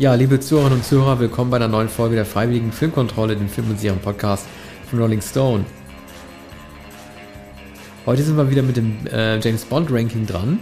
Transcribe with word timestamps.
Ja, 0.00 0.14
liebe 0.14 0.40
Zuhörerinnen 0.40 0.78
und 0.78 0.84
Zuhörer, 0.86 1.20
willkommen 1.20 1.50
bei 1.50 1.58
einer 1.58 1.68
neuen 1.68 1.90
Folge 1.90 2.14
der 2.14 2.24
Freiwilligen 2.24 2.72
Filmkontrolle, 2.72 3.36
dem 3.36 3.50
Film- 3.50 3.68
und 3.68 3.78
Serien-Podcast 3.78 4.46
von 4.88 4.98
Rolling 4.98 5.20
Stone. 5.20 5.66
Heute 8.06 8.22
sind 8.22 8.38
wir 8.38 8.50
wieder 8.50 8.62
mit 8.62 8.78
dem 8.78 9.06
äh, 9.12 9.38
James 9.40 9.66
Bond 9.66 9.92
Ranking 9.92 10.26
dran 10.26 10.58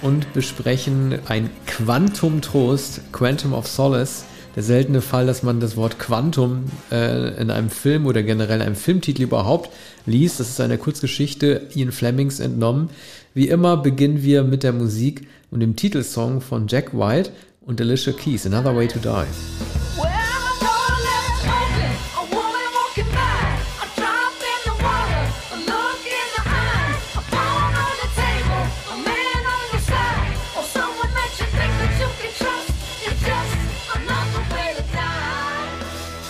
und 0.00 0.32
besprechen 0.32 1.18
ein 1.28 1.50
Quantum 1.66 2.40
Trost, 2.40 3.02
Quantum 3.12 3.52
of 3.52 3.66
Solace. 3.66 4.24
Der 4.56 4.62
seltene 4.62 5.02
Fall, 5.02 5.26
dass 5.26 5.42
man 5.42 5.60
das 5.60 5.76
Wort 5.76 5.98
Quantum 5.98 6.64
äh, 6.90 7.38
in 7.38 7.50
einem 7.50 7.68
Film 7.68 8.06
oder 8.06 8.22
generell 8.22 8.62
einem 8.62 8.74
Filmtitel 8.74 9.24
überhaupt 9.24 9.68
liest. 10.06 10.40
Das 10.40 10.48
ist 10.48 10.62
eine 10.62 10.78
Kurzgeschichte 10.78 11.68
Ian 11.74 11.92
Flemings 11.92 12.40
entnommen. 12.40 12.88
Wie 13.34 13.48
immer 13.48 13.76
beginnen 13.76 14.22
wir 14.22 14.44
mit 14.44 14.62
der 14.62 14.72
Musik 14.72 15.28
und 15.50 15.60
dem 15.60 15.76
Titelsong 15.76 16.40
von 16.40 16.68
Jack 16.68 16.98
White 16.98 17.32
und 17.68 17.80
Alicia 17.82 18.14
Keys, 18.14 18.46
Another 18.46 18.74
Way 18.74 18.88
to 18.88 18.98
Die. 18.98 19.87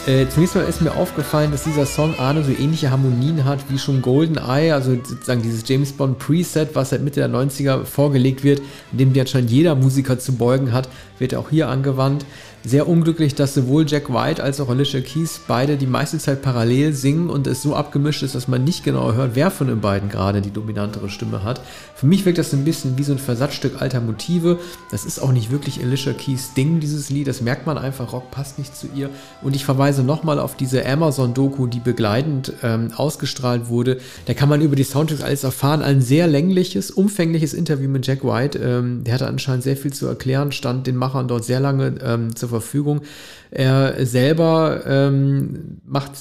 Äh, 0.08 0.26
zunächst 0.30 0.54
mal 0.54 0.64
ist 0.64 0.80
mir 0.80 0.94
aufgefallen, 0.94 1.50
dass 1.50 1.64
dieser 1.64 1.84
Song 1.84 2.18
Arne 2.18 2.42
so 2.42 2.50
ähnliche 2.50 2.90
Harmonien 2.90 3.44
hat 3.44 3.58
wie 3.68 3.78
schon 3.78 4.00
Golden 4.00 4.38
Eye, 4.38 4.72
also 4.72 4.92
sozusagen 4.94 5.42
dieses 5.42 5.68
James 5.68 5.92
Bond 5.92 6.18
Preset, 6.18 6.70
was 6.72 6.88
seit 6.88 7.02
Mitte 7.02 7.20
der 7.20 7.28
90er 7.28 7.84
vorgelegt 7.84 8.42
wird, 8.42 8.62
in 8.90 8.96
dem 8.96 9.12
die 9.12 9.20
anscheinend 9.20 9.50
jeder 9.50 9.74
Musiker 9.74 10.18
zu 10.18 10.32
beugen 10.32 10.72
hat, 10.72 10.88
wird 11.18 11.34
auch 11.34 11.50
hier 11.50 11.68
angewandt 11.68 12.24
sehr 12.64 12.88
unglücklich, 12.88 13.34
dass 13.34 13.54
sowohl 13.54 13.86
Jack 13.86 14.12
White 14.12 14.42
als 14.42 14.60
auch 14.60 14.68
Alicia 14.68 15.00
Keys 15.00 15.40
beide 15.46 15.76
die 15.76 15.86
meiste 15.86 16.18
Zeit 16.18 16.42
parallel 16.42 16.92
singen 16.92 17.30
und 17.30 17.46
es 17.46 17.62
so 17.62 17.74
abgemischt 17.74 18.22
ist, 18.22 18.34
dass 18.34 18.48
man 18.48 18.64
nicht 18.64 18.84
genau 18.84 19.12
hört, 19.12 19.32
wer 19.34 19.50
von 19.50 19.68
den 19.68 19.80
beiden 19.80 20.08
gerade 20.08 20.42
die 20.42 20.50
dominantere 20.50 21.08
Stimme 21.08 21.44
hat. 21.44 21.60
Für 21.94 22.06
mich 22.06 22.24
wirkt 22.24 22.38
das 22.38 22.52
ein 22.52 22.64
bisschen 22.64 22.98
wie 22.98 23.04
so 23.04 23.12
ein 23.12 23.18
Versatzstück 23.18 23.80
alter 23.80 24.00
Motive. 24.00 24.58
Das 24.90 25.04
ist 25.04 25.20
auch 25.20 25.32
nicht 25.32 25.50
wirklich 25.50 25.82
Alicia 25.82 26.12
Keys 26.12 26.54
Ding, 26.54 26.80
dieses 26.80 27.10
Lied. 27.10 27.28
Das 27.28 27.40
merkt 27.40 27.66
man 27.66 27.78
einfach, 27.78 28.12
Rock 28.12 28.30
passt 28.30 28.58
nicht 28.58 28.76
zu 28.76 28.88
ihr. 28.94 29.10
Und 29.42 29.54
ich 29.54 29.64
verweise 29.64 30.02
nochmal 30.02 30.38
auf 30.38 30.56
diese 30.56 30.84
Amazon-Doku, 30.84 31.66
die 31.66 31.80
begleitend 31.80 32.52
ähm, 32.62 32.92
ausgestrahlt 32.96 33.68
wurde. 33.68 33.98
Da 34.26 34.34
kann 34.34 34.48
man 34.48 34.60
über 34.60 34.76
die 34.76 34.84
Soundtracks 34.84 35.22
alles 35.22 35.44
erfahren. 35.44 35.82
Ein 35.82 36.00
sehr 36.00 36.26
längliches, 36.26 36.90
umfängliches 36.90 37.54
Interview 37.54 37.88
mit 37.88 38.06
Jack 38.06 38.24
White. 38.24 38.58
Ähm, 38.58 39.04
der 39.04 39.14
hatte 39.14 39.26
anscheinend 39.26 39.64
sehr 39.64 39.76
viel 39.76 39.92
zu 39.92 40.06
erklären, 40.06 40.52
stand 40.52 40.86
den 40.86 40.96
Machern 40.96 41.28
dort 41.28 41.44
sehr 41.44 41.60
lange 41.60 41.94
ähm, 42.02 42.34
zur 42.34 42.47
zur 42.48 42.60
Verfügung. 42.60 43.02
Er 43.50 44.04
selber 44.04 44.82
ähm, 44.86 45.78
macht, 45.86 46.12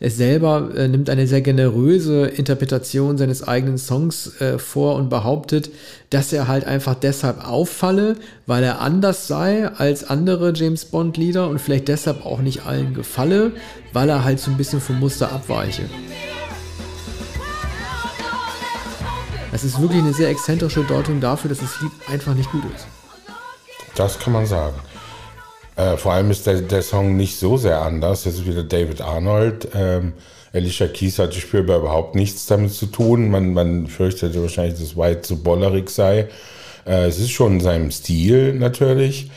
er 0.00 0.10
selber 0.10 0.70
äh, 0.74 0.88
nimmt 0.88 1.10
eine 1.10 1.26
sehr 1.26 1.42
generöse 1.42 2.26
Interpretation 2.26 3.18
seines 3.18 3.46
eigenen 3.46 3.78
Songs 3.78 4.40
äh, 4.40 4.58
vor 4.58 4.96
und 4.96 5.10
behauptet, 5.10 5.70
dass 6.10 6.32
er 6.32 6.48
halt 6.48 6.64
einfach 6.64 6.94
deshalb 6.94 7.46
auffalle, 7.46 8.16
weil 8.46 8.64
er 8.64 8.80
anders 8.80 9.26
sei 9.26 9.68
als 9.68 10.08
andere 10.08 10.52
James 10.54 10.86
Bond 10.86 11.16
Lieder 11.16 11.48
und 11.48 11.60
vielleicht 11.60 11.88
deshalb 11.88 12.24
auch 12.24 12.40
nicht 12.40 12.64
allen 12.66 12.94
gefalle, 12.94 13.52
weil 13.92 14.08
er 14.08 14.24
halt 14.24 14.40
so 14.40 14.50
ein 14.50 14.56
bisschen 14.56 14.80
vom 14.80 14.98
Muster 14.98 15.32
abweiche. 15.32 15.82
Das 19.52 19.64
ist 19.64 19.80
wirklich 19.80 20.02
eine 20.02 20.12
sehr 20.12 20.28
exzentrische 20.28 20.84
Deutung 20.84 21.20
dafür, 21.20 21.48
dass 21.48 21.60
das 21.60 21.80
Lied 21.80 21.92
einfach 22.10 22.34
nicht 22.34 22.50
gut 22.50 22.62
ist. 22.74 22.86
Das 23.94 24.18
kann 24.18 24.34
man 24.34 24.44
sagen. 24.44 24.76
Äh, 25.76 25.96
vor 25.98 26.12
allem 26.12 26.30
ist 26.30 26.46
der, 26.46 26.62
der 26.62 26.82
Song 26.82 27.16
nicht 27.16 27.38
so 27.38 27.56
sehr 27.56 27.82
anders. 27.82 28.24
Das 28.24 28.34
ist 28.34 28.46
wieder 28.46 28.64
David 28.64 29.00
Arnold. 29.02 29.68
Ähm, 29.74 30.14
Alicia 30.52 30.88
Keys 30.88 31.18
hatte 31.18 31.38
spürbar 31.38 31.78
überhaupt 31.78 32.14
nichts 32.14 32.46
damit 32.46 32.72
zu 32.72 32.86
tun. 32.86 33.30
Man, 33.30 33.52
man 33.52 33.86
fürchtete 33.86 34.40
wahrscheinlich, 34.40 34.80
dass 34.80 34.96
White 34.96 35.22
zu 35.22 35.42
bollerig 35.42 35.90
sei. 35.90 36.28
Äh, 36.86 37.06
es 37.06 37.18
ist 37.18 37.30
schon 37.30 37.54
in 37.54 37.60
seinem 37.60 37.90
Stil 37.90 38.54
natürlich. 38.54 39.30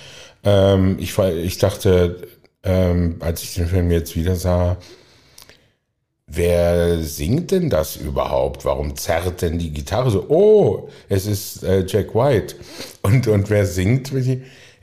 Ähm, 0.44 0.98
ich, 1.00 1.18
ich 1.18 1.58
dachte, 1.58 2.28
ähm, 2.64 3.18
als 3.20 3.44
ich 3.44 3.56
den 3.56 3.68
Film 3.68 3.92
jetzt 3.92 4.16
wieder 4.16 4.36
sah, 4.36 4.78
wer 6.28 7.02
singt 7.02 7.52
denn 7.52 7.70
das 7.70 7.98
überhaupt? 7.98 8.64
Warum 8.64 8.96
zerrt 8.96 9.42
denn 9.42 9.60
die 9.60 9.72
Gitarre 9.74 10.12
so? 10.12 10.26
Oh, 10.30 10.90
es 11.10 11.26
ist 11.26 11.64
äh, 11.64 11.86
Jack 11.86 12.16
White. 12.16 12.56
Und, 13.02 13.28
und 13.28 13.50
wer 13.50 13.66
singt? 13.66 14.14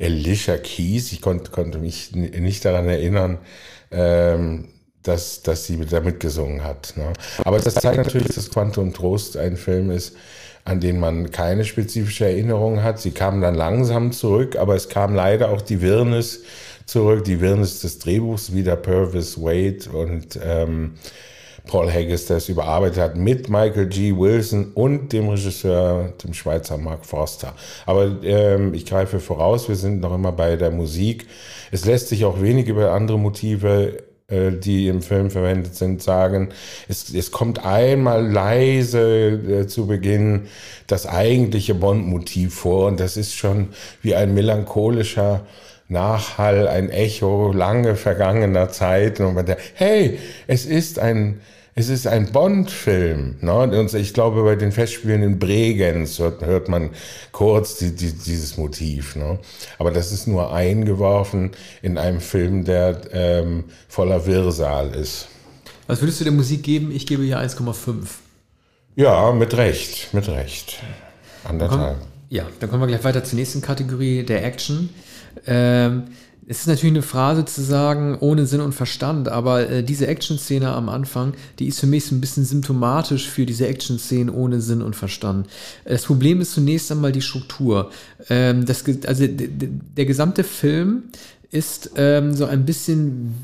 Alicia 0.01 0.57
Keys. 0.59 1.13
Ich 1.13 1.21
konnte, 1.21 1.51
konnte 1.51 1.79
mich 1.79 2.15
nicht 2.15 2.65
daran 2.65 2.89
erinnern, 2.89 3.39
ähm, 3.91 4.69
dass, 5.03 5.43
dass 5.43 5.67
sie 5.67 5.79
da 5.87 6.01
mitgesungen 6.01 6.65
hat. 6.65 6.95
Ne? 6.97 7.13
Aber 7.45 7.59
das 7.59 7.75
zeigt 7.75 7.99
natürlich, 7.99 8.35
dass 8.35 8.51
Quantum 8.51 8.93
Trost 8.93 9.37
ein 9.37 9.57
Film 9.57 9.91
ist, 9.91 10.17
an 10.65 10.81
den 10.81 10.99
man 10.99 11.31
keine 11.31 11.65
spezifische 11.65 12.25
Erinnerung 12.25 12.83
hat. 12.83 13.01
Sie 13.01 13.13
kamen 13.13 13.41
dann 13.41 13.55
langsam 13.55 14.13
zurück, 14.13 14.57
aber 14.57 14.75
es 14.75 14.89
kam 14.89 15.15
leider 15.15 15.51
auch 15.51 15.63
die 15.63 15.81
Wirrnis 15.81 16.43
zurück, 16.87 17.25
die 17.25 17.41
Wirrnis 17.41 17.81
des 17.81 17.99
Drehbuchs, 18.01 18.53
wieder 18.53 18.77
Purvis 18.77 19.41
Wade 19.41 19.91
und 19.93 20.39
ähm, 20.43 20.95
Paul 21.67 21.93
Haggis 21.93 22.27
das 22.27 22.49
überarbeitet 22.49 22.99
hat 22.99 23.17
mit 23.17 23.49
Michael 23.49 23.87
G. 23.87 24.17
Wilson 24.17 24.73
und 24.75 25.13
dem 25.13 25.29
Regisseur, 25.29 26.13
dem 26.23 26.33
Schweizer 26.33 26.79
Mark 26.79 27.05
Forster. 27.05 27.55
Aber 27.85 28.23
ähm, 28.23 28.73
ich 28.75 28.87
greife 28.87 29.21
voraus, 29.21 29.69
wir 29.69 29.77
sind 29.77 30.01
noch 30.01 30.15
immer 30.15 30.33
bei 30.33 30.57
der 30.57 30.71
Musik. 30.71 31.27
Es 31.71 31.85
lässt 31.85 32.09
sich 32.09 32.25
auch 32.25 32.41
wenig 32.41 32.69
über 32.69 32.93
andere 32.93 33.19
Motive 33.19 33.99
äh, 34.29 34.51
die 34.51 34.89
im 34.89 35.03
Film 35.03 35.31
verwendet 35.31 35.77
sind, 35.77 36.03
sagen, 36.03 36.49
es, 36.89 37.15
es 37.15 37.31
kommt 37.31 37.65
einmal 37.65 38.27
leise 38.27 39.29
äh, 39.29 39.67
zu 39.69 39.87
Beginn 39.87 40.49
das 40.89 41.07
eigentliche 41.07 41.77
Bond-Motiv 41.77 42.53
vor 42.53 42.89
und 42.89 42.99
das 42.99 43.17
ist 43.17 43.35
schon 43.35 43.69
wie 44.03 44.17
ein 44.17 44.35
melancholischer 44.35 45.47
Nachhall, 45.89 46.69
ein 46.69 46.91
Echo 46.91 47.53
lange 47.53 47.97
vergangener 47.97 48.71
Zeit 48.71 49.21
und 49.21 49.35
man 49.35 49.47
denkt, 49.47 49.63
hey, 49.75 50.19
es 50.47 50.67
ist 50.67 50.99
ein 50.99 51.41
es 51.79 51.91
ist 51.91 52.07
ein 52.07 52.33
Bond-Film. 52.33 53.37
Ne? 53.43 53.53
Und 53.53 53.93
ich 53.93 54.15
glaube, 54.15 54.43
bei 54.45 54.57
den 54.57 54.73
Festspielen 54.73 55.23
in 55.23 55.39
Bregenz 55.39 56.19
hört, 56.19 56.43
hört 56.43 56.71
man 56.71 56.89
kurz 57.33 57.77
die, 57.77 57.95
die, 57.95 58.13
dieses 58.13 58.57
Motiv. 58.57 59.15
Ne? 59.15 59.39
Aber 59.79 59.91
das 59.91 60.11
ist 60.11 60.27
nur 60.27 60.55
eingeworfen 60.55 61.51
in 61.83 61.99
einem 61.99 62.23
Film, 62.23 62.65
der 62.65 63.03
ähm, 63.13 63.65
voller 63.89 64.25
Wirrsal 64.25 64.95
ist. 64.95 65.29
Was 65.87 66.01
würdest 66.01 66.19
du 66.21 66.25
der 66.25 66.33
Musik 66.33 66.63
geben? 66.63 66.91
Ich 66.91 67.07
gebe 67.07 67.23
hier 67.25 67.39
1,5. 67.39 68.07
Ja, 68.95 69.31
mit 69.33 69.55
Recht, 69.55 70.15
mit 70.15 70.29
Recht. 70.29 70.79
Anderthalb. 71.45 71.99
Ja, 72.31 72.47
dann 72.59 72.71
kommen 72.71 72.83
wir 72.83 72.87
gleich 72.89 73.05
weiter 73.05 73.23
zur 73.23 73.39
nächsten 73.39 73.61
Kategorie, 73.61 74.23
der 74.23 74.47
Action. 74.47 74.89
Ähm, 75.47 76.05
es 76.49 76.61
ist 76.61 76.67
natürlich 76.69 76.93
eine 76.93 77.03
Phrase 77.03 77.45
zu 77.45 77.61
sagen, 77.61 78.19
ohne 78.21 78.47
Sinn 78.47 78.61
und 78.61 78.73
Verstand, 78.73 79.29
aber 79.29 79.69
äh, 79.69 79.83
diese 79.83 80.07
Action-Szene 80.07 80.69
am 80.69 80.89
Anfang, 80.89 81.35
die 81.59 81.67
ist 81.67 81.81
für 81.81 81.89
mich 81.89 82.05
so 82.05 82.15
ein 82.15 82.21
bisschen 82.21 82.45
symptomatisch 82.45 83.29
für 83.29 83.47
diese 83.47 83.67
Action-Szenen 83.67 84.33
ohne 84.33 84.61
Sinn 84.61 84.81
und 84.81 84.95
Verstand. 84.95 85.49
Das 85.85 86.05
Problem 86.05 86.41
ist 86.41 86.53
zunächst 86.53 86.93
einmal 86.93 87.11
die 87.11 87.23
Struktur. 87.23 87.91
Ähm, 88.29 88.65
das, 88.65 88.85
also 89.07 89.27
der 89.27 90.07
gesamte 90.07 90.45
Film 90.45 91.05
ist 91.51 91.91
ähm, 91.97 92.33
so 92.33 92.45
ein 92.45 92.65
bisschen 92.65 93.35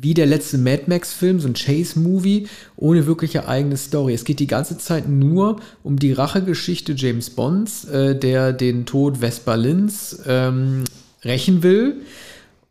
wie 0.00 0.14
der 0.14 0.26
letzte 0.26 0.56
Mad 0.56 0.84
Max-Film, 0.86 1.40
so 1.40 1.48
ein 1.48 1.54
Chase-Movie, 1.54 2.48
ohne 2.76 3.06
wirkliche 3.06 3.48
eigene 3.48 3.76
Story. 3.76 4.14
Es 4.14 4.24
geht 4.24 4.40
die 4.40 4.46
ganze 4.46 4.78
Zeit 4.78 5.08
nur 5.08 5.60
um 5.82 5.98
die 5.98 6.12
Rachegeschichte 6.12 6.92
James 6.92 7.30
Bonds, 7.30 7.84
äh, 7.84 8.18
der 8.18 8.54
den 8.54 8.86
Tod 8.86 9.18
Vespa-Lins 9.18 10.20
ähm, 10.26 10.84
rächen 11.26 11.62
will 11.62 12.02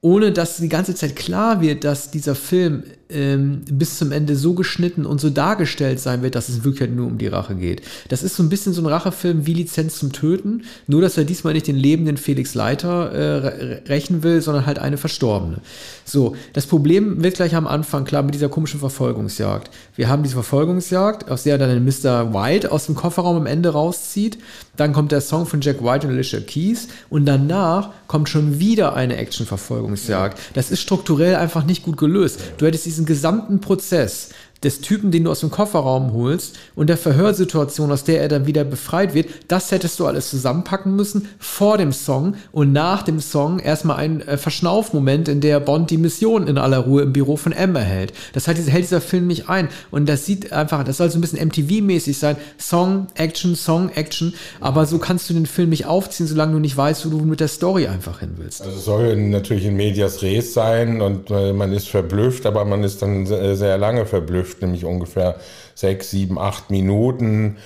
ohne 0.05 0.31
dass 0.31 0.57
die 0.57 0.69
ganze 0.69 0.93
Zeit 0.93 1.15
klar 1.15 1.61
wird, 1.61 1.83
dass 1.83 2.11
dieser 2.11 2.35
Film 2.35 2.83
ähm, 3.09 3.61
bis 3.69 3.97
zum 3.97 4.11
Ende 4.11 4.35
so 4.35 4.53
geschnitten 4.53 5.05
und 5.05 5.21
so 5.21 5.29
dargestellt 5.29 5.99
sein 5.99 6.23
wird, 6.23 6.35
dass 6.35 6.49
es 6.49 6.63
wirklich 6.63 6.81
halt 6.81 6.95
nur 6.95 7.07
um 7.07 7.17
die 7.17 7.27
Rache 7.27 7.55
geht. 7.55 7.81
Das 8.09 8.23
ist 8.23 8.35
so 8.35 8.43
ein 8.43 8.49
bisschen 8.49 8.73
so 8.73 8.81
ein 8.81 8.87
Rachefilm 8.87 9.45
wie 9.45 9.53
Lizenz 9.53 9.99
zum 9.99 10.11
Töten, 10.11 10.63
nur 10.87 11.01
dass 11.01 11.17
er 11.17 11.23
diesmal 11.23 11.53
nicht 11.53 11.67
den 11.67 11.75
lebenden 11.75 12.17
Felix 12.17 12.55
Leiter 12.55 13.11
äh, 13.11 13.81
rächen 13.87 14.23
will, 14.23 14.41
sondern 14.41 14.65
halt 14.65 14.79
eine 14.79 14.97
Verstorbene. 14.97 15.57
So, 16.03 16.35
das 16.53 16.65
Problem 16.65 17.23
wird 17.23 17.35
gleich 17.35 17.55
am 17.55 17.67
Anfang 17.67 18.05
klar 18.05 18.23
mit 18.23 18.33
dieser 18.33 18.49
komischen 18.49 18.79
Verfolgungsjagd. 18.79 19.69
Wir 19.95 20.09
haben 20.09 20.23
diese 20.23 20.35
Verfolgungsjagd, 20.35 21.29
aus 21.29 21.43
der 21.43 21.57
dann 21.57 21.85
Mr. 21.85 22.33
White 22.33 22.71
aus 22.71 22.87
dem 22.87 22.95
Kofferraum 22.95 23.37
am 23.37 23.45
Ende 23.45 23.69
rauszieht. 23.69 24.37
Dann 24.77 24.93
kommt 24.93 25.11
der 25.11 25.21
Song 25.21 25.45
von 25.45 25.61
Jack 25.61 25.83
White 25.83 26.07
und 26.07 26.13
Alicia 26.13 26.39
Keys 26.39 26.87
und 27.09 27.25
danach 27.25 27.91
kommt 28.07 28.29
schon 28.29 28.59
wieder 28.59 28.95
eine 28.95 29.17
Action-Verfolgungsjagd. 29.17 30.39
Das 30.53 30.71
ist 30.71 30.81
strukturell 30.81 31.35
einfach 31.35 31.65
nicht 31.65 31.83
gut 31.83 31.97
gelöst. 31.97 32.39
Du 32.57 32.65
hättest 32.65 32.85
diesen 32.95 33.05
gesamten 33.05 33.59
Prozess 33.59 34.29
des 34.65 34.81
Typen, 34.81 35.11
den 35.11 35.23
du 35.23 35.31
aus 35.31 35.39
dem 35.39 35.51
Kofferraum 35.51 36.13
holst 36.13 36.57
und 36.75 36.87
der 36.87 36.97
Verhörsituation, 36.97 37.91
aus 37.91 38.03
der 38.03 38.21
er 38.21 38.27
dann 38.27 38.47
wieder 38.47 38.63
befreit 38.63 39.13
wird, 39.13 39.29
das 39.47 39.71
hättest 39.71 39.99
du 39.99 40.07
alles 40.07 40.29
zusammenpacken 40.29 40.95
müssen 40.95 41.29
vor 41.39 41.77
dem 41.77 41.93
Song 41.93 42.35
und 42.51 42.73
nach 42.73 43.03
dem 43.03 43.19
Song 43.19 43.59
erstmal 43.59 43.97
ein 43.97 44.21
äh, 44.21 44.37
Verschnaufmoment, 44.37 45.27
in 45.27 45.39
der 45.39 45.59
Bond 45.59 45.91
die 45.91 45.97
Mission 45.97 46.47
in 46.47 46.57
aller 46.57 46.79
Ruhe 46.79 47.03
im 47.03 47.13
Büro 47.13 47.37
von 47.37 47.51
M 47.51 47.75
erhält. 47.75 48.11
Das 48.33 48.47
hält, 48.47 48.57
hält 48.67 48.83
dieser 48.83 49.01
Film 49.01 49.27
nicht 49.27 49.49
ein 49.49 49.69
und 49.91 50.09
das 50.09 50.25
sieht 50.25 50.51
einfach, 50.51 50.83
das 50.83 50.97
soll 50.97 51.11
so 51.11 51.19
ein 51.19 51.21
bisschen 51.21 51.39
MTV-mäßig 51.39 52.17
sein, 52.17 52.35
Song, 52.59 53.07
Action, 53.15 53.55
Song, 53.55 53.89
Action, 53.89 54.33
aber 54.59 54.85
so 54.87 54.97
kannst 54.97 55.29
du 55.29 55.35
den 55.35 55.45
Film 55.45 55.69
nicht 55.69 55.85
aufziehen, 55.85 56.27
solange 56.27 56.53
du 56.53 56.59
nicht 56.59 56.75
weißt, 56.75 57.05
wo 57.05 57.09
du 57.09 57.23
mit 57.23 57.39
der 57.39 57.47
Story 57.47 57.85
einfach 57.87 58.19
hin 58.21 58.31
willst. 58.37 58.63
Also 58.63 58.79
soll 58.79 59.15
natürlich 59.15 59.65
in 59.65 59.75
Medias 59.75 60.23
Res 60.23 60.53
sein 60.53 61.01
und 61.01 61.29
äh, 61.29 61.53
man 61.53 61.71
ist 61.71 61.87
verblüfft, 61.87 62.47
aber 62.47 62.65
man 62.65 62.83
ist 62.83 63.03
dann 63.03 63.27
sehr 63.27 63.77
lange 63.77 64.05
verblüfft, 64.07 64.54
nämlich 64.61 64.85
ungefähr 64.85 65.35
sechs, 65.73 66.11
sieben, 66.11 66.39
acht 66.39 66.69
Minuten 66.69 67.57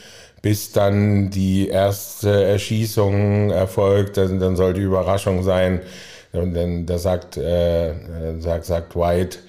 bis 0.41 0.71
dann 0.71 1.29
die 1.29 1.67
erste 1.67 2.43
Erschießung 2.45 3.51
erfolgt, 3.51 4.17
dann, 4.17 4.39
dann 4.39 4.55
soll 4.55 4.73
die 4.73 4.81
Überraschung 4.81 5.43
sein. 5.43 5.81
Und 6.31 6.53
dann 6.53 6.85
da 6.85 6.97
sagt, 6.97 7.37
äh, 7.37 7.93
sagt, 8.39 8.65
sagt 8.65 8.95
White, 8.95 9.39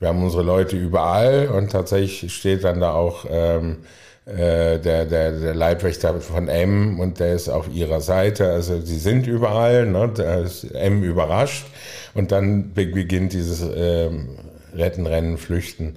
wir 0.00 0.08
haben 0.08 0.22
unsere 0.22 0.42
Leute 0.42 0.76
überall 0.76 1.48
und 1.48 1.70
tatsächlich 1.70 2.34
steht 2.34 2.64
dann 2.64 2.80
da 2.80 2.92
auch 2.92 3.24
ähm, 3.30 3.78
äh, 4.26 4.78
der, 4.80 5.06
der, 5.06 5.32
der 5.32 5.54
Leibwächter 5.54 6.20
von 6.20 6.48
M 6.48 6.98
und 6.98 7.20
der 7.20 7.34
ist 7.34 7.48
auf 7.48 7.68
ihrer 7.72 8.00
Seite. 8.00 8.50
Also 8.50 8.80
sie 8.80 8.98
sind 8.98 9.26
überall, 9.26 9.86
ne? 9.86 10.10
da 10.14 10.40
ist 10.40 10.64
M 10.74 11.02
überrascht 11.04 11.66
und 12.14 12.32
dann 12.32 12.72
beginnt 12.74 13.32
dieses 13.32 13.64
ähm, 13.74 14.30
Retten, 14.74 15.06
Rennen, 15.06 15.38
Flüchten. 15.38 15.96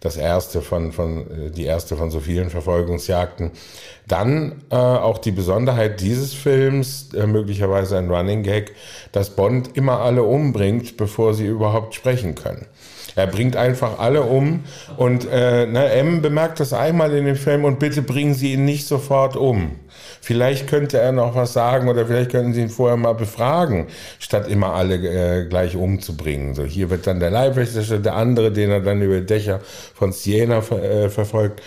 Das 0.00 0.16
erste 0.16 0.62
von, 0.62 0.92
von, 0.92 1.46
äh, 1.46 1.50
die 1.50 1.64
erste 1.64 1.96
von 1.96 2.10
so 2.10 2.20
vielen 2.20 2.50
Verfolgungsjagden. 2.50 3.50
Dann 4.06 4.62
äh, 4.70 4.76
auch 4.76 5.18
die 5.18 5.32
Besonderheit 5.32 6.00
dieses 6.00 6.34
Films, 6.34 7.12
äh, 7.14 7.26
möglicherweise 7.26 7.98
ein 7.98 8.10
Running 8.10 8.42
Gag, 8.42 8.74
dass 9.12 9.30
Bond 9.30 9.76
immer 9.76 10.00
alle 10.00 10.22
umbringt, 10.22 10.96
bevor 10.96 11.34
sie 11.34 11.46
überhaupt 11.46 11.94
sprechen 11.94 12.34
können. 12.34 12.66
Er 13.16 13.26
bringt 13.26 13.56
einfach 13.56 13.98
alle 13.98 14.22
um 14.22 14.64
und 14.98 15.26
äh, 15.30 15.66
ne, 15.66 15.90
M 15.90 16.20
bemerkt 16.20 16.60
das 16.60 16.74
einmal 16.74 17.14
in 17.14 17.24
dem 17.24 17.36
Film 17.36 17.64
und 17.64 17.78
bitte 17.78 18.02
bringen 18.02 18.34
Sie 18.34 18.52
ihn 18.52 18.66
nicht 18.66 18.86
sofort 18.86 19.36
um. 19.36 19.76
Vielleicht 20.26 20.66
könnte 20.66 20.98
er 20.98 21.12
noch 21.12 21.36
was 21.36 21.52
sagen 21.52 21.88
oder 21.88 22.04
vielleicht 22.04 22.32
könnten 22.32 22.52
Sie 22.52 22.60
ihn 22.60 22.68
vorher 22.68 22.96
mal 22.96 23.12
befragen, 23.12 23.86
statt 24.18 24.48
immer 24.48 24.72
alle 24.72 24.96
äh, 24.96 25.44
gleich 25.48 25.76
umzubringen. 25.76 26.56
So 26.56 26.64
hier 26.64 26.90
wird 26.90 27.06
dann 27.06 27.20
der 27.20 27.30
Leibwächter, 27.30 28.00
der 28.00 28.16
andere, 28.16 28.50
den 28.50 28.72
er 28.72 28.80
dann 28.80 29.00
über 29.02 29.20
Dächer 29.20 29.60
von 29.94 30.10
Siena 30.10 30.62
ver 30.62 30.82
äh, 30.82 31.10
verfolgt 31.10 31.62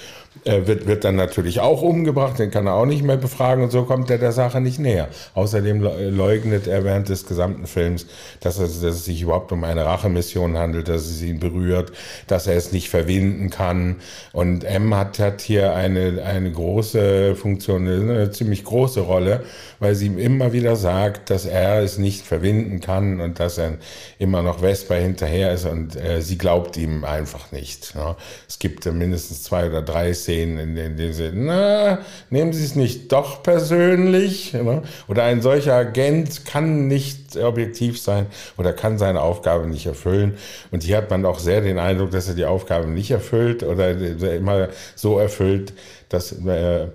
äh, 0.46 0.68
wird, 0.68 0.88
wird 0.88 1.04
dann 1.04 1.16
natürlich 1.16 1.60
auch 1.60 1.82
umgebracht, 1.82 2.40
den 2.40 2.52
kann 2.52 2.68
er 2.68 2.74
auch 2.74 2.86
nicht 2.86 3.04
mehr 3.04 3.18
befragen 3.18 3.64
und 3.64 3.72
so 3.72 3.84
kommt 3.84 4.10
er 4.10 4.20
der 4.20 4.32
Sache 4.32 4.62
nicht 4.62 4.80
näher. 4.80 5.10
Außerdem 5.34 5.82
leugnet 6.16 6.68
er 6.68 6.84
während 6.84 7.10
des 7.10 7.26
gesamten 7.26 7.68
Films, 7.68 8.06
dass, 8.40 8.58
er, 8.58 8.66
dass 8.66 8.84
es 8.84 9.06
sich 9.06 9.22
überhaupt 9.22 9.52
um 9.52 9.64
eine 9.64 9.86
Rachemission 9.86 10.58
handelt, 10.58 10.88
dass 10.88 11.08
es 11.08 11.22
ihn 11.22 11.40
berührt, 11.40 11.92
dass 12.28 12.48
er 12.48 12.56
es 12.56 12.72
nicht 12.72 12.90
verwinden 12.90 13.50
kann. 13.50 13.98
Und 14.32 14.64
M 14.64 14.96
hat, 14.96 15.20
hat 15.20 15.42
hier 15.42 15.74
eine, 15.74 16.24
eine 16.24 16.52
große 16.52 17.36
Funktion, 17.36 17.88
eine 17.88 18.32
ziemlich 18.32 18.64
große 18.64 19.02
Rolle, 19.02 19.44
weil 19.80 19.96
sie 19.96 20.06
ihm 20.06 20.18
immer 20.18 20.54
wieder 20.54 20.76
sagt, 20.76 21.30
dass 21.32 21.46
er 21.46 21.82
es 21.82 21.98
nicht 21.98 22.26
verwinden 22.26 22.80
kann 22.80 23.20
und 23.20 23.40
dass 23.40 23.58
er 23.58 23.74
immer 24.20 24.42
noch 24.42 24.60
Vespa 24.60 24.96
hinterher 24.96 25.54
ist 25.54 25.66
und 25.66 25.96
äh, 25.96 26.22
sie 26.22 26.38
glaubt 26.38 26.78
ihm 26.78 27.04
einfach 27.04 27.52
nicht. 27.52 27.94
Ja. 27.96 28.16
Es 28.48 28.60
gibt 28.60 28.86
äh, 28.86 28.92
mindestens 28.92 29.44
zwei 29.44 29.68
oder 29.68 29.82
drei 29.82 30.14
in 30.34 30.76
denen, 30.76 31.14
sie, 31.14 31.32
na, 31.34 32.00
nehmen 32.30 32.54
Sie 32.54 32.64
es 32.64 32.76
nicht 32.76 33.12
doch 33.12 33.44
persönlich. 33.44 34.54
Ne? 34.54 34.82
Oder 35.08 35.24
ein 35.24 35.42
solcher 35.42 35.74
Agent 35.74 36.46
kann 36.46 36.88
nicht 36.88 37.38
objektiv 37.38 38.02
sein 38.02 38.28
oder 38.58 38.74
kann 38.74 38.98
seine 38.98 39.22
Aufgabe 39.22 39.68
nicht 39.68 39.86
erfüllen. 39.86 40.38
Und 40.72 40.84
hier 40.84 40.98
hat 40.98 41.10
man 41.10 41.26
auch 41.26 41.40
sehr 41.40 41.62
den 41.62 41.80
Eindruck, 41.80 42.12
dass 42.12 42.28
er 42.28 42.36
die 42.36 42.46
Aufgabe 42.46 42.88
nicht 42.88 43.12
erfüllt 43.12 43.64
oder 43.64 43.92
immer 43.92 44.70
so 44.96 45.20
erfüllt, 45.20 45.74
dass 46.10 46.32
äh, 46.32 46.84
äh, 46.84 46.88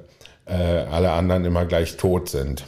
alle 0.47 1.13
anderen 1.13 1.45
immer 1.45 1.65
gleich 1.65 1.97
tot 1.97 2.29
sind. 2.29 2.65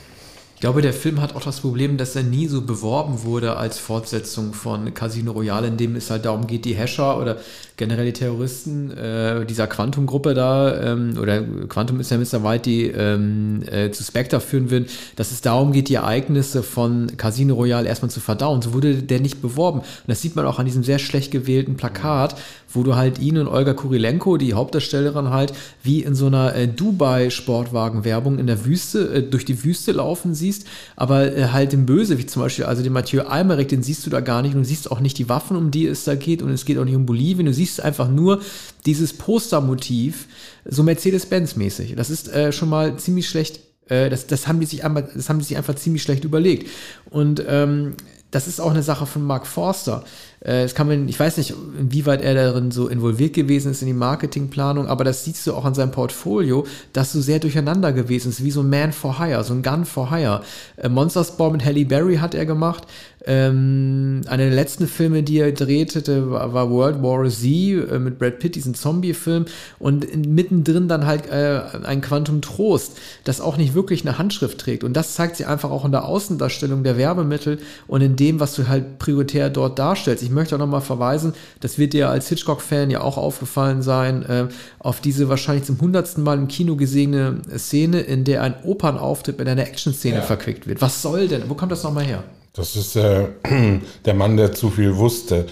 Ich 0.56 0.60
glaube, 0.60 0.80
der 0.80 0.94
Film 0.94 1.20
hat 1.20 1.36
auch 1.36 1.42
das 1.42 1.60
Problem, 1.60 1.98
dass 1.98 2.16
er 2.16 2.22
nie 2.22 2.46
so 2.46 2.62
beworben 2.62 3.24
wurde 3.24 3.58
als 3.58 3.78
Fortsetzung 3.78 4.54
von 4.54 4.94
Casino 4.94 5.32
Royale, 5.32 5.66
in 5.66 5.76
dem 5.76 5.96
es 5.96 6.08
halt 6.08 6.24
darum 6.24 6.46
geht, 6.46 6.64
die 6.64 6.74
Hasher 6.74 7.20
oder 7.20 7.36
generell 7.76 8.06
die 8.06 8.14
Terroristen 8.14 8.90
äh, 8.90 9.44
dieser 9.44 9.66
Quantum-Gruppe 9.66 10.32
da, 10.32 10.92
ähm, 10.92 11.18
oder 11.20 11.42
Quantum 11.68 12.00
ist 12.00 12.10
ja 12.10 12.16
Mr. 12.16 12.42
White, 12.42 12.62
die 12.62 12.86
ähm, 12.86 13.64
äh, 13.70 13.90
zu 13.90 14.02
Spectre 14.02 14.40
führen 14.40 14.70
will, 14.70 14.86
dass 15.16 15.30
es 15.30 15.42
darum 15.42 15.72
geht, 15.72 15.90
die 15.90 15.96
Ereignisse 15.96 16.62
von 16.62 17.18
Casino 17.18 17.54
Royale 17.54 17.86
erstmal 17.86 18.10
zu 18.10 18.20
verdauen. 18.20 18.62
So 18.62 18.72
wurde 18.72 19.02
der 19.02 19.20
nicht 19.20 19.42
beworben. 19.42 19.80
Und 19.80 20.06
das 20.06 20.22
sieht 20.22 20.36
man 20.36 20.46
auch 20.46 20.58
an 20.58 20.64
diesem 20.64 20.84
sehr 20.84 20.98
schlecht 20.98 21.32
gewählten 21.32 21.76
Plakat, 21.76 22.34
wo 22.72 22.82
du 22.82 22.96
halt 22.96 23.18
ihn 23.18 23.36
und 23.36 23.48
Olga 23.48 23.74
Kurilenko, 23.74 24.38
die 24.38 24.54
Hauptdarstellerin 24.54 25.30
halt, 25.30 25.52
wie 25.82 26.02
in 26.02 26.14
so 26.14 26.26
einer 26.28 26.54
äh, 26.54 26.66
Dubai-Sportwagen-Werbung 26.66 28.38
in 28.38 28.46
der 28.46 28.64
Wüste, 28.64 29.12
äh, 29.12 29.22
durch 29.22 29.44
die 29.44 29.64
Wüste 29.64 29.92
laufen 29.92 30.34
siehst, 30.46 30.66
aber 30.96 31.36
äh, 31.36 31.48
halt 31.48 31.72
den 31.72 31.86
Böse, 31.86 32.18
wie 32.18 32.26
zum 32.26 32.42
Beispiel, 32.42 32.64
also 32.64 32.82
den 32.82 32.92
Mathieu 32.92 33.22
Almerich, 33.22 33.68
den 33.68 33.82
siehst 33.82 34.06
du 34.06 34.10
da 34.10 34.20
gar 34.20 34.42
nicht 34.42 34.54
und 34.54 34.62
du 34.62 34.68
siehst 34.68 34.90
auch 34.90 35.00
nicht 35.00 35.18
die 35.18 35.28
Waffen, 35.28 35.56
um 35.56 35.70
die 35.70 35.86
es 35.86 36.04
da 36.04 36.14
geht 36.14 36.42
und 36.42 36.50
es 36.50 36.64
geht 36.64 36.78
auch 36.78 36.84
nicht 36.84 36.96
um 36.96 37.06
Bolivien, 37.06 37.46
du 37.46 37.54
siehst 37.54 37.80
einfach 37.80 38.08
nur 38.08 38.40
dieses 38.84 39.12
Postermotiv, 39.12 40.26
so 40.64 40.82
Mercedes-Benz-mäßig. 40.82 41.94
Das 41.96 42.10
ist 42.10 42.28
äh, 42.28 42.52
schon 42.52 42.68
mal 42.68 42.96
ziemlich 42.96 43.28
schlecht 43.28 43.60
äh, 43.88 44.10
das, 44.10 44.26
das, 44.26 44.48
haben 44.48 44.60
die 44.60 44.66
sich 44.66 44.84
einfach, 44.84 45.04
das 45.14 45.28
haben 45.28 45.38
die 45.38 45.44
sich 45.44 45.56
einfach 45.56 45.76
ziemlich 45.76 46.02
schlecht 46.02 46.24
überlegt. 46.24 46.68
Und 47.10 47.42
ähm, 47.46 47.94
das 48.36 48.46
ist 48.46 48.60
auch 48.60 48.70
eine 48.70 48.82
Sache 48.82 49.06
von 49.06 49.24
Mark 49.24 49.46
Forster. 49.46 50.04
Äh, 50.40 50.68
kann 50.68 50.88
man, 50.88 51.08
ich 51.08 51.18
weiß 51.18 51.38
nicht, 51.38 51.54
inwieweit 51.78 52.20
er 52.20 52.34
darin 52.34 52.70
so 52.70 52.86
involviert 52.86 53.32
gewesen 53.32 53.70
ist 53.70 53.80
in 53.80 53.86
die 53.88 53.94
Marketingplanung, 53.94 54.88
aber 54.88 55.04
das 55.04 55.24
siehst 55.24 55.46
du 55.46 55.54
auch 55.54 55.64
an 55.64 55.72
seinem 55.72 55.90
Portfolio, 55.90 56.66
dass 56.92 57.12
so 57.12 57.22
sehr 57.22 57.38
durcheinander 57.38 57.94
gewesen 57.94 58.28
ist, 58.28 58.44
wie 58.44 58.50
so 58.50 58.60
ein 58.60 58.68
Man 58.68 58.92
for 58.92 59.18
Hire, 59.18 59.42
so 59.42 59.54
ein 59.54 59.62
Gun 59.62 59.86
for 59.86 60.10
Hire. 60.10 60.42
Äh, 60.76 60.90
Monsters 60.90 61.38
Ball 61.38 61.50
mit 61.50 61.64
Halle 61.64 61.86
Berry 61.86 62.16
hat 62.16 62.34
er 62.34 62.44
gemacht. 62.44 62.86
Ähm, 63.26 64.20
einer 64.28 64.44
der 64.44 64.54
letzten 64.54 64.86
Filme, 64.86 65.24
die 65.24 65.40
er 65.40 65.50
drehte, 65.50 66.30
war, 66.30 66.54
war 66.54 66.70
World 66.70 67.02
War 67.02 67.28
Z 67.28 67.44
äh, 67.44 67.98
mit 67.98 68.20
Brad 68.20 68.38
Pitt, 68.38 68.54
diesen 68.54 68.74
Zombie-Film. 68.74 69.46
Und 69.80 70.04
in, 70.04 70.34
mittendrin 70.34 70.86
dann 70.86 71.06
halt 71.06 71.28
äh, 71.28 71.60
ein 71.84 72.00
Quantum 72.00 72.40
Trost, 72.40 72.98
das 73.24 73.40
auch 73.40 73.56
nicht 73.56 73.74
wirklich 73.74 74.06
eine 74.06 74.18
Handschrift 74.18 74.58
trägt. 74.58 74.84
Und 74.84 74.94
das 74.94 75.14
zeigt 75.14 75.36
sich 75.36 75.46
einfach 75.46 75.70
auch 75.70 75.84
in 75.84 75.90
der 75.90 76.04
Außendarstellung 76.04 76.84
der 76.84 76.96
Werbemittel 76.96 77.58
und 77.88 78.00
in 78.00 78.14
dem, 78.14 78.38
was 78.38 78.54
du 78.54 78.68
halt 78.68 78.98
prioritär 78.98 79.50
dort 79.50 79.78
darstellst. 79.78 80.22
Ich 80.22 80.30
möchte 80.30 80.54
auch 80.54 80.60
nochmal 80.60 80.80
verweisen, 80.80 81.34
das 81.60 81.78
wird 81.78 81.94
dir 81.94 82.10
als 82.10 82.28
Hitchcock-Fan 82.28 82.90
ja 82.90 83.00
auch 83.00 83.16
aufgefallen 83.16 83.82
sein, 83.82 84.22
äh, 84.22 84.46
auf 84.78 85.00
diese 85.00 85.28
wahrscheinlich 85.28 85.64
zum 85.64 85.80
hundertsten 85.80 86.22
Mal 86.22 86.38
im 86.38 86.46
Kino 86.46 86.76
gesehene 86.76 87.42
Szene, 87.56 88.00
in 88.02 88.22
der 88.22 88.42
ein 88.42 88.54
Opernauftritt 88.62 89.38
mit 89.38 89.48
einer 89.48 89.66
Action-Szene 89.66 90.16
ja. 90.16 90.22
verquickt 90.22 90.68
wird. 90.68 90.80
Was 90.80 91.02
soll 91.02 91.26
denn? 91.26 91.48
Wo 91.48 91.54
kommt 91.54 91.72
das 91.72 91.82
nochmal 91.82 92.04
her? 92.04 92.22
Das 92.56 92.74
ist 92.74 92.96
äh, 92.96 93.26
der 94.04 94.14
Mann, 94.14 94.36
der 94.36 94.52
zu 94.52 94.70
viel 94.70 94.96
wusste. 94.96 95.46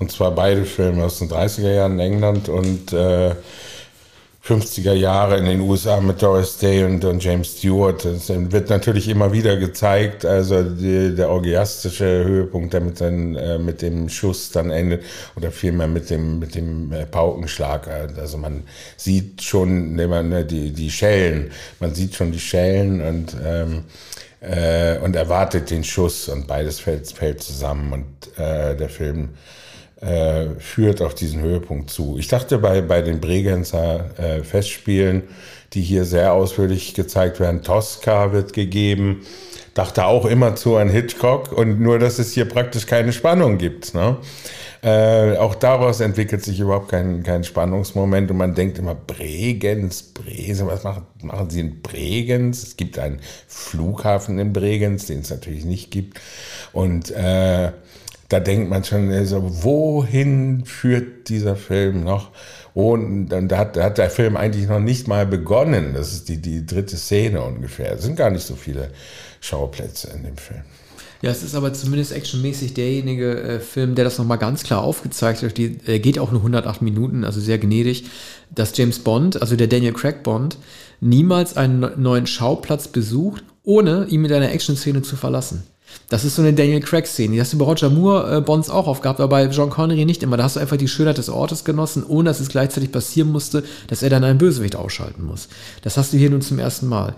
Und 0.00 0.12
zwar 0.12 0.32
beide 0.32 0.64
Filme 0.64 1.04
aus 1.04 1.18
den 1.18 1.28
30er 1.28 1.74
Jahren 1.74 1.92
in 1.94 2.12
England 2.12 2.48
und 2.48 2.92
äh, 2.92 3.34
50er 4.48 4.94
Jahre 4.94 5.36
in 5.36 5.44
den 5.44 5.60
USA 5.60 6.00
mit 6.00 6.22
Doris 6.22 6.56
Day 6.56 6.82
und, 6.84 7.04
und 7.04 7.22
James 7.22 7.58
Stewart. 7.58 8.02
Das 8.04 8.28
wird 8.30 8.70
natürlich 8.70 9.08
immer 9.08 9.32
wieder 9.32 9.56
gezeigt, 9.56 10.24
also 10.24 10.62
die, 10.62 11.14
der 11.14 11.28
orgiastische 11.28 12.24
Höhepunkt, 12.24 12.72
der 12.72 12.80
mit, 12.80 12.98
den, 13.00 13.36
äh, 13.36 13.58
mit 13.58 13.82
dem 13.82 14.08
Schuss 14.08 14.50
dann 14.50 14.70
endet 14.70 15.02
oder 15.36 15.50
vielmehr 15.50 15.88
mit 15.88 16.08
dem, 16.08 16.38
mit 16.38 16.54
dem 16.54 16.92
äh, 16.92 17.04
Paukenschlag. 17.04 17.88
Also 18.16 18.38
man 18.38 18.62
sieht 18.96 19.42
schon 19.42 19.94
ne, 19.96 20.46
die, 20.46 20.72
die 20.72 20.90
Schellen, 20.90 21.50
man 21.78 21.94
sieht 21.94 22.14
schon 22.14 22.32
die 22.32 22.40
Schellen 22.40 23.02
und 23.02 23.36
ähm, 23.44 23.84
äh, 24.40 24.98
und 24.98 25.16
erwartet 25.16 25.70
den 25.70 25.84
Schuss 25.84 26.28
und 26.28 26.46
beides 26.46 26.80
fällt, 26.80 27.10
fällt 27.10 27.42
zusammen 27.42 27.92
und 27.92 28.38
äh, 28.38 28.76
der 28.76 28.88
Film 28.88 29.30
äh, 30.00 30.50
führt 30.58 31.02
auf 31.02 31.14
diesen 31.14 31.40
Höhepunkt 31.40 31.90
zu. 31.90 32.16
Ich 32.18 32.28
dachte 32.28 32.58
bei, 32.58 32.80
bei 32.80 33.02
den 33.02 33.20
Bregenzer 33.20 34.10
äh, 34.18 34.44
Festspielen, 34.44 35.24
die 35.72 35.82
hier 35.82 36.04
sehr 36.04 36.32
ausführlich 36.32 36.94
gezeigt 36.94 37.40
werden, 37.40 37.62
Tosca 37.62 38.32
wird 38.32 38.52
gegeben, 38.52 39.26
dachte 39.74 40.06
auch 40.06 40.24
immer 40.24 40.54
zu 40.54 40.76
an 40.76 40.88
Hitchcock 40.88 41.52
und 41.52 41.80
nur, 41.80 41.98
dass 41.98 42.18
es 42.18 42.32
hier 42.32 42.46
praktisch 42.46 42.86
keine 42.86 43.12
Spannung 43.12 43.58
gibt. 43.58 43.94
Ne? 43.94 44.16
Äh, 44.82 45.36
auch 45.36 45.56
daraus 45.56 46.00
entwickelt 46.00 46.44
sich 46.44 46.60
überhaupt 46.60 46.88
kein, 46.88 47.22
kein 47.24 47.42
Spannungsmoment 47.42 48.30
und 48.30 48.36
man 48.36 48.54
denkt 48.54 48.78
immer, 48.78 48.94
Bregenz, 48.94 50.02
Brese, 50.02 50.66
was 50.66 50.84
machen, 50.84 51.06
machen 51.22 51.50
sie 51.50 51.60
in 51.60 51.82
Bregenz? 51.82 52.62
Es 52.62 52.76
gibt 52.76 52.98
einen 52.98 53.20
Flughafen 53.48 54.38
in 54.38 54.52
Bregenz, 54.52 55.06
den 55.06 55.20
es 55.20 55.30
natürlich 55.30 55.64
nicht 55.64 55.90
gibt. 55.90 56.20
Und 56.72 57.10
äh, 57.10 57.72
da 58.28 58.40
denkt 58.40 58.68
man 58.68 58.84
schon, 58.84 59.10
also, 59.10 59.64
wohin 59.64 60.64
führt 60.64 61.28
dieser 61.28 61.56
Film 61.56 62.04
noch? 62.04 62.30
Und 62.74 63.30
dann 63.30 63.50
hat, 63.50 63.76
hat 63.76 63.98
der 63.98 64.10
Film 64.10 64.36
eigentlich 64.36 64.68
noch 64.68 64.80
nicht 64.80 65.08
mal 65.08 65.26
begonnen. 65.26 65.94
Das 65.94 66.12
ist 66.12 66.28
die, 66.28 66.36
die 66.36 66.64
dritte 66.64 66.96
Szene 66.96 67.42
ungefähr. 67.42 67.92
Es 67.92 68.02
sind 68.02 68.16
gar 68.16 68.30
nicht 68.30 68.46
so 68.46 68.54
viele 68.54 68.90
Schauplätze 69.40 70.10
in 70.14 70.24
dem 70.24 70.36
Film. 70.36 70.62
Ja, 71.20 71.30
es 71.30 71.42
ist 71.42 71.56
aber 71.56 71.72
zumindest 71.72 72.12
actionmäßig 72.12 72.74
derjenige 72.74 73.40
äh, 73.40 73.60
Film, 73.60 73.96
der 73.96 74.04
das 74.04 74.18
nochmal 74.18 74.38
ganz 74.38 74.62
klar 74.62 74.82
aufgezeigt 74.82 75.42
hat. 75.42 75.58
Die 75.58 75.78
äh, 75.86 75.98
geht 75.98 76.18
auch 76.18 76.30
nur 76.30 76.40
108 76.40 76.80
Minuten, 76.80 77.24
also 77.24 77.40
sehr 77.40 77.58
gnädig, 77.58 78.04
dass 78.54 78.76
James 78.76 79.00
Bond, 79.00 79.40
also 79.40 79.56
der 79.56 79.66
Daniel 79.66 79.92
Craig 79.92 80.22
Bond, 80.22 80.58
niemals 81.00 81.56
einen 81.56 81.90
neuen 81.96 82.26
Schauplatz 82.26 82.88
besucht, 82.88 83.42
ohne 83.64 84.06
ihn 84.08 84.22
mit 84.22 84.32
einer 84.32 84.52
Action-Szene 84.52 85.02
zu 85.02 85.16
verlassen. 85.16 85.64
Das 86.08 86.24
ist 86.24 86.36
so 86.36 86.42
eine 86.42 86.52
Daniel 86.52 86.80
Craig-Szene. 86.80 87.34
Die 87.34 87.40
hast 87.40 87.52
du 87.52 87.58
bei 87.58 87.64
Roger 87.64 87.90
Moore 87.90 88.36
äh, 88.36 88.40
Bonds 88.40 88.70
auch 88.70 88.86
aufgehabt, 88.86 89.20
aber 89.20 89.28
bei 89.28 89.44
John 89.46 89.70
Connery 89.70 90.04
nicht 90.04 90.22
immer. 90.22 90.36
Da 90.36 90.44
hast 90.44 90.56
du 90.56 90.60
einfach 90.60 90.76
die 90.76 90.88
Schönheit 90.88 91.18
des 91.18 91.28
Ortes 91.28 91.64
genossen, 91.64 92.04
ohne 92.06 92.30
dass 92.30 92.40
es 92.40 92.48
gleichzeitig 92.48 92.92
passieren 92.92 93.30
musste, 93.30 93.64
dass 93.88 94.02
er 94.02 94.10
dann 94.10 94.24
einen 94.24 94.38
Bösewicht 94.38 94.76
ausschalten 94.76 95.24
muss. 95.24 95.48
Das 95.82 95.96
hast 95.96 96.12
du 96.12 96.16
hier 96.16 96.30
nun 96.30 96.42
zum 96.42 96.58
ersten 96.58 96.86
Mal. 96.86 97.14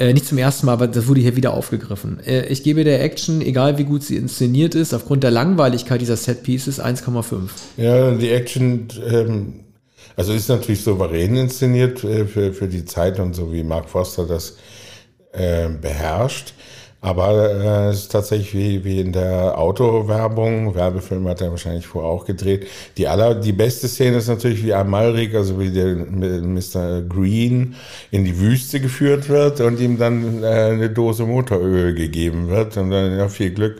Äh, 0.00 0.14
nicht 0.14 0.24
zum 0.24 0.38
ersten 0.38 0.64
Mal, 0.64 0.72
aber 0.72 0.88
das 0.88 1.06
wurde 1.08 1.20
hier 1.20 1.36
wieder 1.36 1.52
aufgegriffen. 1.52 2.20
Äh, 2.24 2.46
ich 2.46 2.62
gebe 2.62 2.84
der 2.84 3.04
Action, 3.04 3.42
egal 3.42 3.76
wie 3.76 3.84
gut 3.84 4.02
sie 4.02 4.16
inszeniert 4.16 4.74
ist, 4.74 4.94
aufgrund 4.94 5.22
der 5.22 5.30
Langweiligkeit 5.30 6.00
dieser 6.00 6.16
Set-Pieces 6.16 6.80
1,5. 6.80 7.50
Ja, 7.76 8.10
die 8.12 8.30
Action, 8.30 8.88
ähm, 9.06 9.64
also 10.16 10.32
ist 10.32 10.48
natürlich 10.48 10.82
souverän 10.82 11.36
inszeniert 11.36 12.02
äh, 12.02 12.24
für, 12.24 12.54
für 12.54 12.66
die 12.66 12.86
Zeit 12.86 13.20
und 13.20 13.34
so 13.34 13.52
wie 13.52 13.62
Mark 13.62 13.90
Foster 13.90 14.26
das 14.26 14.56
äh, 15.32 15.68
beherrscht. 15.68 16.54
Aber 17.02 17.50
äh, 17.50 17.88
es 17.88 18.02
ist 18.02 18.12
tatsächlich 18.12 18.54
wie, 18.54 18.84
wie 18.84 19.00
in 19.00 19.12
der 19.12 19.58
Autowerbung, 19.58 20.74
Werbefilm 20.74 21.26
hat 21.28 21.40
er 21.40 21.50
wahrscheinlich 21.50 21.86
vorher 21.86 22.10
auch 22.10 22.26
gedreht. 22.26 22.66
Die 22.98 23.08
aller, 23.08 23.34
die 23.34 23.52
beste 23.52 23.88
Szene 23.88 24.18
ist 24.18 24.28
natürlich 24.28 24.62
wie 24.62 24.74
Amalric, 24.74 25.34
also 25.34 25.58
wie 25.58 25.70
der 25.70 25.94
Mr. 25.96 27.00
Green 27.08 27.74
in 28.10 28.26
die 28.26 28.38
Wüste 28.38 28.80
geführt 28.80 29.30
wird 29.30 29.62
und 29.62 29.80
ihm 29.80 29.98
dann 29.98 30.42
äh, 30.42 30.46
eine 30.46 30.90
Dose 30.90 31.24
Motoröl 31.24 31.94
gegeben 31.94 32.48
wird 32.48 32.76
und 32.76 32.90
dann 32.90 33.16
ja 33.16 33.28
viel 33.28 33.52
Glück 33.52 33.78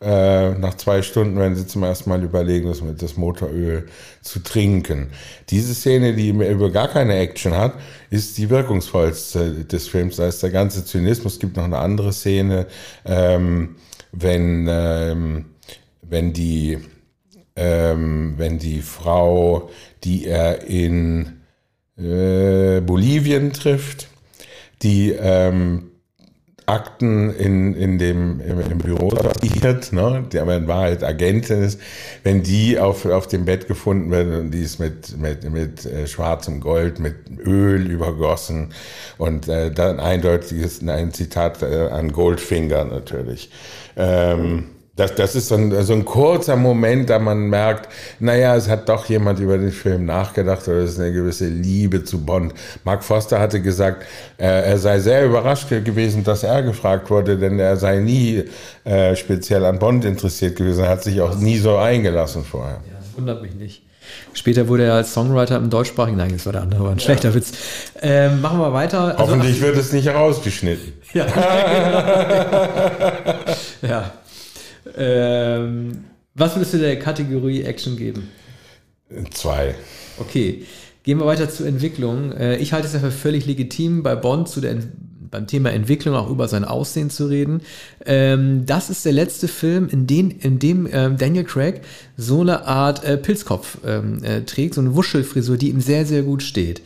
äh, 0.00 0.50
nach 0.50 0.74
zwei 0.74 1.00
Stunden 1.02 1.38
werden 1.38 1.56
sie 1.56 1.66
zum 1.66 1.82
ersten 1.82 2.10
Mal 2.10 2.22
überlegen, 2.22 2.68
das, 2.68 2.82
das 2.98 3.16
Motoröl 3.16 3.86
zu 4.20 4.40
trinken. 4.40 5.08
Diese 5.48 5.74
Szene, 5.74 6.14
die 6.14 6.28
über 6.28 6.70
gar 6.70 6.88
keine 6.88 7.16
Action 7.16 7.56
hat, 7.56 7.74
ist 8.10 8.36
die 8.36 8.50
wirkungsvollste 8.50 9.64
des 9.64 9.88
Films. 9.88 10.16
Da 10.16 10.26
ist 10.26 10.42
der 10.42 10.50
ganze 10.50 10.84
Zynismus. 10.84 11.34
Es 11.34 11.38
gibt 11.38 11.56
noch 11.56 11.64
eine 11.64 11.78
andere 11.78 12.12
Szene, 12.12 12.66
ähm, 13.06 13.76
wenn, 14.12 14.66
ähm, 14.68 15.46
wenn 16.02 16.32
die, 16.32 16.78
ähm, 17.56 18.34
wenn 18.36 18.58
die 18.58 18.82
Frau, 18.82 19.70
die 20.04 20.26
er 20.26 20.62
in 20.64 21.40
äh, 21.96 22.80
Bolivien 22.80 23.52
trifft, 23.52 24.08
die 24.82 25.10
ähm, 25.12 25.90
Akten 26.66 27.32
in, 27.34 27.74
in 27.74 27.98
dem, 27.98 28.40
im, 28.40 28.60
im 28.60 28.78
Büro 28.78 29.10
sortiert, 29.10 29.92
ne, 29.92 30.24
die 30.32 30.40
aber 30.40 30.56
in 30.56 30.66
Wahrheit 30.66 31.04
Agentin 31.04 31.62
ist, 31.62 31.80
wenn 32.24 32.42
die 32.42 32.78
auf, 32.78 33.06
auf 33.06 33.28
dem 33.28 33.44
Bett 33.44 33.68
gefunden 33.68 34.10
wird 34.10 34.34
und 34.34 34.50
die 34.50 34.62
ist 34.62 34.80
mit, 34.80 35.16
mit, 35.16 35.48
mit 35.48 35.86
äh, 35.86 36.08
schwarzem 36.08 36.60
Gold, 36.60 36.98
mit 36.98 37.14
Öl 37.38 37.88
übergossen 37.88 38.72
und 39.16 39.48
äh, 39.48 39.70
dann 39.70 40.00
eindeutig 40.00 40.58
ist 40.58 40.86
ein 40.86 41.12
Zitat 41.12 41.62
äh, 41.62 41.88
an 41.88 42.10
Goldfinger 42.10 42.84
natürlich. 42.84 43.50
Ähm, 43.96 44.64
das, 44.96 45.14
das 45.14 45.34
ist 45.34 45.48
so 45.48 45.56
ein, 45.56 45.84
so 45.84 45.92
ein 45.92 46.06
kurzer 46.06 46.56
Moment, 46.56 47.10
da 47.10 47.18
man 47.18 47.50
merkt, 47.50 47.90
naja, 48.18 48.56
es 48.56 48.66
hat 48.68 48.88
doch 48.88 49.04
jemand 49.06 49.38
über 49.40 49.58
den 49.58 49.70
Film 49.70 50.06
nachgedacht 50.06 50.66
oder 50.68 50.78
es 50.78 50.92
ist 50.92 51.00
eine 51.00 51.12
gewisse 51.12 51.48
Liebe 51.48 52.04
zu 52.04 52.24
Bond. 52.24 52.54
Mark 52.82 53.04
Foster 53.04 53.38
hatte 53.38 53.60
gesagt, 53.60 54.06
äh, 54.38 54.46
er 54.46 54.78
sei 54.78 54.98
sehr 55.00 55.26
überrascht 55.26 55.68
gewesen, 55.68 56.24
dass 56.24 56.44
er 56.44 56.62
gefragt 56.62 57.10
wurde, 57.10 57.36
denn 57.36 57.58
er 57.58 57.76
sei 57.76 57.98
nie 57.98 58.44
äh, 58.84 59.14
speziell 59.14 59.66
an 59.66 59.78
Bond 59.78 60.06
interessiert 60.06 60.56
gewesen. 60.56 60.84
Er 60.84 60.90
hat 60.90 61.02
sich 61.02 61.20
auch 61.20 61.36
nie 61.36 61.58
so 61.58 61.76
eingelassen 61.76 62.42
vorher. 62.42 62.80
Ja, 62.90 62.96
das 62.98 63.14
wundert 63.16 63.42
mich 63.42 63.54
nicht. 63.54 63.82
Später 64.32 64.66
wurde 64.68 64.84
er 64.84 64.94
als 64.94 65.12
Songwriter 65.12 65.56
im 65.56 65.68
deutschsprachigen, 65.68 66.16
nein, 66.16 66.32
das 66.32 66.46
war 66.46 66.54
der 66.54 66.62
andere, 66.62 66.84
war 66.84 66.92
ein 66.92 67.00
schlechter 67.00 67.30
ja. 67.30 67.34
Witz. 67.34 67.52
Ähm, 68.00 68.40
machen 68.40 68.60
wir 68.60 68.72
weiter. 68.72 69.18
Also, 69.18 69.18
Hoffentlich 69.18 69.60
wird 69.60 69.76
es 69.76 69.92
nicht 69.92 70.06
herausgeschnitten. 70.06 70.94
ja, 71.12 71.26
ja. 73.82 74.12
Ähm, 74.96 76.04
was 76.34 76.54
würdest 76.56 76.74
du 76.74 76.78
der 76.78 76.98
Kategorie 76.98 77.62
Action 77.62 77.96
geben? 77.96 78.28
Zwei. 79.30 79.74
Okay. 80.18 80.64
Gehen 81.02 81.18
wir 81.18 81.26
weiter 81.26 81.48
zur 81.48 81.66
Entwicklung. 81.66 82.32
Äh, 82.32 82.56
ich 82.56 82.72
halte 82.72 82.88
es 82.88 82.92
ja 82.92 82.98
für 82.98 83.12
völlig 83.12 83.46
legitim, 83.46 84.02
bei 84.02 84.16
Bond 84.16 84.48
zu 84.48 84.60
der, 84.60 84.76
beim 85.30 85.46
Thema 85.46 85.70
Entwicklung 85.70 86.14
auch 86.16 86.30
über 86.30 86.48
sein 86.48 86.64
Aussehen 86.64 87.10
zu 87.10 87.26
reden. 87.26 87.60
Ähm, 88.04 88.66
das 88.66 88.90
ist 88.90 89.04
der 89.04 89.12
letzte 89.12 89.48
Film, 89.48 89.88
in, 89.88 90.06
den, 90.06 90.30
in 90.30 90.58
dem 90.58 90.88
ähm, 90.90 91.16
Daniel 91.16 91.44
Craig 91.44 91.82
so 92.16 92.40
eine 92.40 92.66
Art 92.66 93.04
äh, 93.04 93.16
Pilzkopf 93.16 93.78
ähm, 93.84 94.22
äh, 94.24 94.42
trägt, 94.42 94.74
so 94.74 94.80
eine 94.80 94.94
Wuschelfrisur, 94.94 95.56
die 95.56 95.70
ihm 95.70 95.80
sehr, 95.80 96.06
sehr 96.06 96.22
gut 96.22 96.42
steht. 96.42 96.82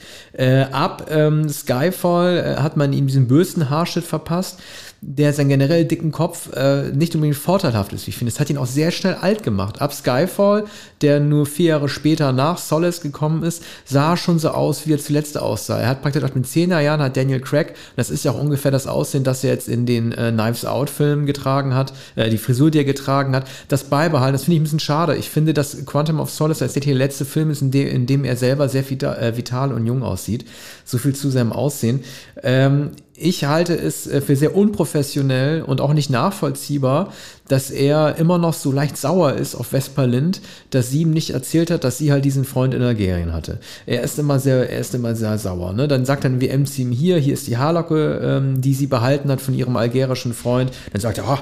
ab 0.72 1.10
Skyfall 1.48 2.56
hat 2.62 2.76
man 2.76 2.92
ihm 2.92 3.06
diesen 3.06 3.26
bösen 3.26 3.68
Haarschnitt 3.68 4.04
verpasst 4.04 4.58
der 5.02 5.32
seinen 5.32 5.48
generell 5.48 5.86
dicken 5.86 6.12
Kopf 6.12 6.52
äh, 6.52 6.90
nicht 6.92 7.14
unbedingt 7.14 7.36
vorteilhaft 7.36 7.92
ist. 7.94 8.06
Ich 8.06 8.18
finde, 8.18 8.32
es 8.32 8.38
hat 8.38 8.50
ihn 8.50 8.58
auch 8.58 8.66
sehr 8.66 8.90
schnell 8.90 9.14
alt 9.14 9.42
gemacht. 9.42 9.80
Ab 9.80 9.94
Skyfall, 9.94 10.64
der 11.00 11.20
nur 11.20 11.46
vier 11.46 11.70
Jahre 11.70 11.88
später 11.88 12.32
nach 12.32 12.58
Solace 12.58 13.00
gekommen 13.00 13.42
ist, 13.42 13.62
sah 13.86 14.18
schon 14.18 14.38
so 14.38 14.50
aus, 14.50 14.86
wie 14.86 14.92
er 14.92 14.98
zuletzt 14.98 15.38
aussah. 15.38 15.80
Er 15.80 15.88
hat 15.88 16.02
praktisch 16.02 16.22
auch 16.22 16.34
mit 16.34 16.46
10 16.46 16.70
Jahren 16.70 17.00
hat 17.00 17.16
Daniel 17.16 17.40
Craig, 17.40 17.74
das 17.96 18.10
ist 18.10 18.24
ja 18.24 18.32
auch 18.32 18.40
ungefähr 18.40 18.70
das 18.70 18.86
Aussehen, 18.86 19.24
das 19.24 19.42
er 19.42 19.52
jetzt 19.52 19.68
in 19.68 19.86
den 19.86 20.12
äh, 20.12 20.32
Knives 20.32 20.66
Out 20.66 20.90
Filmen 20.90 21.24
getragen 21.24 21.74
hat, 21.74 21.94
äh, 22.16 22.28
die 22.28 22.38
Frisur, 22.38 22.70
die 22.70 22.78
er 22.78 22.84
getragen 22.84 23.34
hat, 23.34 23.48
das 23.68 23.84
beibehalten. 23.84 24.34
Das 24.34 24.44
finde 24.44 24.56
ich 24.56 24.60
ein 24.60 24.64
bisschen 24.64 24.80
schade. 24.80 25.16
Ich 25.20 25.30
finde, 25.30 25.54
dass 25.54 25.86
Quantum 25.86 26.18
of 26.18 26.30
Solace 26.30 26.62
als 26.62 26.72
der 26.72 26.94
letzte 26.94 27.24
Film 27.24 27.50
ist, 27.50 27.62
in 27.62 27.70
dem, 27.70 27.86
in 27.86 28.06
dem 28.06 28.24
er 28.24 28.36
selber 28.36 28.68
sehr 28.68 28.88
vital, 28.88 29.16
äh, 29.18 29.36
vital 29.36 29.72
und 29.72 29.86
jung 29.86 30.02
aussieht. 30.02 30.44
So 30.84 30.98
viel 30.98 31.14
zu 31.14 31.30
seinem 31.30 31.52
Aussehen. 31.52 32.02
Ähm, 32.42 32.90
ich 33.20 33.44
halte 33.44 33.74
es 33.74 34.06
äh, 34.06 34.20
für 34.20 34.34
sehr 34.34 34.56
unprofessionell 34.56 35.62
und 35.62 35.80
auch 35.80 35.92
nicht 35.92 36.10
nachvollziehbar, 36.10 37.12
dass 37.48 37.70
er 37.70 38.16
immer 38.16 38.38
noch 38.38 38.54
so 38.54 38.72
leicht 38.72 38.96
sauer 38.96 39.34
ist 39.34 39.54
auf 39.54 39.68
Vespa 39.68 40.04
Lind, 40.04 40.40
dass 40.70 40.90
sie 40.90 41.02
ihm 41.02 41.10
nicht 41.10 41.30
erzählt 41.30 41.70
hat, 41.70 41.84
dass 41.84 41.98
sie 41.98 42.12
halt 42.12 42.24
diesen 42.24 42.44
Freund 42.44 42.74
in 42.74 42.82
Algerien 42.82 43.32
hatte. 43.32 43.58
Er 43.86 44.02
ist 44.02 44.18
immer 44.18 44.38
sehr, 44.38 44.70
er 44.70 44.78
ist 44.78 44.94
immer 44.94 45.14
sehr 45.14 45.36
sauer. 45.36 45.72
Ne? 45.72 45.88
Dann 45.88 46.04
sagt 46.04 46.24
dann 46.24 46.40
WM 46.40 46.64
zu 46.64 46.82
ihm 46.82 46.92
hier, 46.92 47.18
hier 47.18 47.34
ist 47.34 47.46
die 47.46 47.58
Haarlocke, 47.58 48.20
ähm, 48.22 48.60
die 48.60 48.74
sie 48.74 48.86
behalten 48.86 49.30
hat 49.30 49.40
von 49.40 49.54
ihrem 49.54 49.76
algerischen 49.76 50.32
Freund. 50.32 50.70
Dann 50.92 51.00
sagt 51.00 51.18
er, 51.18 51.24
oh, 51.28 51.38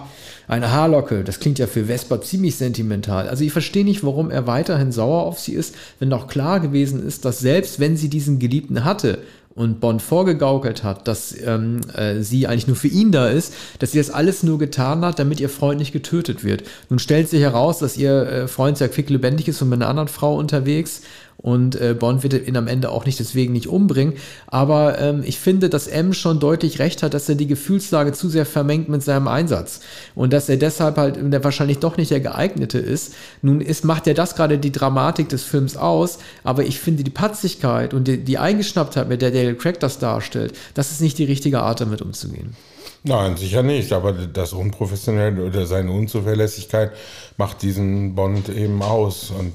eine 0.49 0.73
Haarlocke, 0.73 1.25
das 1.25 1.41
klingt 1.41 1.59
ja 1.59 1.67
für 1.67 1.85
Vespa 1.85 2.23
ziemlich 2.23 2.57
sentimental. 2.57 3.29
Also 3.29 3.45
ich 3.45 3.53
verstehe 3.53 3.85
nicht, 3.85 4.03
warum 4.03 4.31
er 4.31 4.47
weiterhin 4.47 4.93
sauer 4.93 5.25
auf 5.25 5.39
sie 5.39 5.53
ist, 5.53 5.75
wenn 5.99 6.09
doch 6.09 6.27
klar 6.27 6.59
gewesen 6.61 7.07
ist, 7.07 7.27
dass 7.27 7.39
selbst 7.39 7.81
wenn 7.81 7.99
sie 7.99 8.09
diesen 8.09 8.39
Geliebten 8.39 8.85
hatte, 8.85 9.19
und 9.55 9.81
Bond 9.81 10.03
vorgegaukelt 10.03 10.85
hat, 10.85 11.09
dass 11.09 11.35
ähm, 11.41 11.81
äh, 11.95 12.23
sie 12.23 12.47
eigentlich 12.47 12.69
nur 12.69 12.77
für 12.77 12.89
ihn 12.89 13.11
da 13.11 13.29
ist, 13.29 13.53
dass 13.81 13.93
sie 13.93 13.99
das 13.99 14.11
alles 14.11 14.43
nur 14.43 14.59
getan 14.59 15.05
hat, 15.05 15.19
damit 15.19 15.41
ihr 15.41 15.49
Freund 15.49 15.79
nicht 15.79 15.93
getötet 15.93 16.45
wird. 16.45 16.63
Nun 16.89 16.99
stellt 16.99 17.29
sich 17.29 17.41
heraus, 17.41 17.79
dass 17.79 17.97
ihr 17.97 18.23
äh, 18.27 18.49
Freund 18.49 18.79
sehr 18.79 18.89
quicklebendig 18.89 19.49
ist 19.49 19.61
und 19.61 19.69
mit 19.69 19.81
einer 19.81 19.91
anderen 19.91 20.09
Frau 20.09 20.37
unterwegs 20.37 21.03
und 21.41 21.81
äh, 21.81 21.95
Bond 21.95 22.25
wird 22.25 22.49
ihn 22.49 22.57
am 22.57 22.67
Ende 22.67 22.91
auch 22.91 23.07
nicht 23.07 23.21
deswegen 23.21 23.53
nicht 23.53 23.69
umbringen. 23.69 24.15
Aber 24.49 24.99
ähm, 24.99 25.23
ich 25.25 25.39
finde, 25.39 25.71
dass 25.71 25.87
M 25.87 26.13
schon 26.13 26.41
deutlich 26.41 26.81
recht 26.81 27.05
hat, 27.05 27.15
dass 27.15 27.29
er 27.29 27.37
die 27.37 27.47
Gefühlslage 27.47 28.13
zu 28.13 28.29
sehr 28.29 28.45
vermengt 28.45 28.89
mit 28.89 29.05
seinem 29.05 29.29
Einsatz. 29.29 29.81
Und 30.17 30.33
dass 30.33 30.49
er 30.49 30.57
deshalb 30.57 30.97
halt 30.97 31.17
der 31.33 31.45
wahrscheinlich 31.45 31.79
doch 31.79 31.97
nicht 31.97 32.11
der 32.11 32.21
geeignete 32.21 32.79
ist. 32.79 33.15
Nun 33.41 33.61
ist, 33.61 33.85
macht 33.85 34.09
ja 34.09 34.15
das 34.15 34.35
gerade 34.35 34.59
die 34.59 34.73
Dramatik 34.73 35.29
des 35.29 35.45
Films 35.45 35.77
aus. 35.77 36.19
Aber 36.43 36.65
ich 36.65 36.81
finde 36.81 37.05
die 37.05 37.11
Patzigkeit 37.11 37.95
und 37.95 38.09
die, 38.09 38.19
die 38.19 38.39
Eingeschnapptheit, 38.39 39.09
mit 39.09 39.23
der 39.23 39.31
Daniel 39.31 39.55
Craig 39.55 39.79
das 39.79 40.01
darstellt, 40.01 40.55
das 40.75 40.91
ist 40.91 41.01
nicht 41.01 41.19
die 41.19 41.25
richtige 41.25 41.61
Art, 41.61 41.81
damit 41.81 42.03
umzugehen. 42.03 42.57
Nein, 43.05 43.37
sicher 43.37 43.63
nicht. 43.63 43.93
Aber 43.93 44.13
das 44.13 44.53
Unprofessionelle 44.53 45.45
oder 45.45 45.67
seine 45.67 45.93
Unzuverlässigkeit 45.93 46.91
macht 47.37 47.63
diesen 47.63 48.17
Bond 48.17 48.49
eben 48.49 48.83
aus. 48.83 49.31
Und 49.31 49.53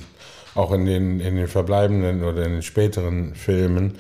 auch 0.56 0.72
in 0.72 0.86
den, 0.86 1.20
in 1.20 1.36
den 1.36 1.48
verbleibenden 1.48 2.24
oder 2.24 2.46
in 2.46 2.54
den 2.54 2.62
späteren 2.62 3.36
Filmen. 3.36 3.98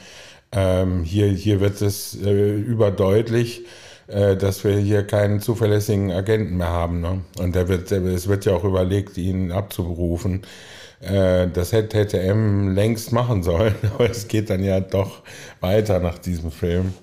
Ähm, 0.51 1.03
hier, 1.03 1.27
hier 1.27 1.59
wird 1.59 1.81
es 1.81 2.15
äh, 2.21 2.53
überdeutlich, 2.55 3.65
äh, 4.07 4.35
dass 4.35 4.63
wir 4.63 4.77
hier 4.77 5.03
keinen 5.03 5.39
zuverlässigen 5.39 6.11
Agenten 6.11 6.57
mehr 6.57 6.69
haben. 6.69 7.01
Ne? 7.01 7.21
Und 7.39 7.55
der 7.55 7.67
wird, 7.67 7.91
es 7.91 8.27
wird 8.27 8.45
ja 8.45 8.53
auch 8.53 8.63
überlegt, 8.63 9.17
ihn 9.17 9.51
abzuberufen. 9.51 10.43
Äh, 11.01 11.47
das 11.49 11.71
hätte, 11.71 11.97
hätte 11.97 12.19
M 12.19 12.73
längst 12.75 13.11
machen 13.11 13.43
sollen, 13.43 13.75
aber 13.93 14.09
es 14.09 14.27
geht 14.27 14.49
dann 14.49 14.63
ja 14.63 14.79
doch 14.79 15.23
weiter 15.59 15.99
nach 15.99 16.19
diesem 16.19 16.51
Film. 16.51 16.93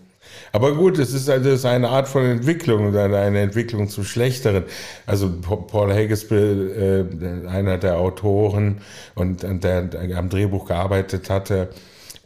Aber 0.53 0.75
gut, 0.75 0.99
es 0.99 1.13
ist 1.13 1.29
also 1.29 1.51
ist 1.51 1.65
eine 1.65 1.89
Art 1.89 2.09
von 2.09 2.25
Entwicklung, 2.25 2.97
eine 2.97 3.41
Entwicklung 3.41 3.89
zum 3.89 4.05
Schlechteren. 4.05 4.65
Also 5.07 5.31
Paul 5.41 5.93
Haggis, 5.93 6.31
äh, 6.31 7.05
einer 7.49 7.79
der 7.79 7.99
Autoren 7.99 8.81
und, 9.15 9.45
und 9.45 9.63
der, 9.63 9.89
am 10.17 10.29
Drehbuch 10.29 10.67
gearbeitet 10.67 11.31
hatte, 11.31 11.69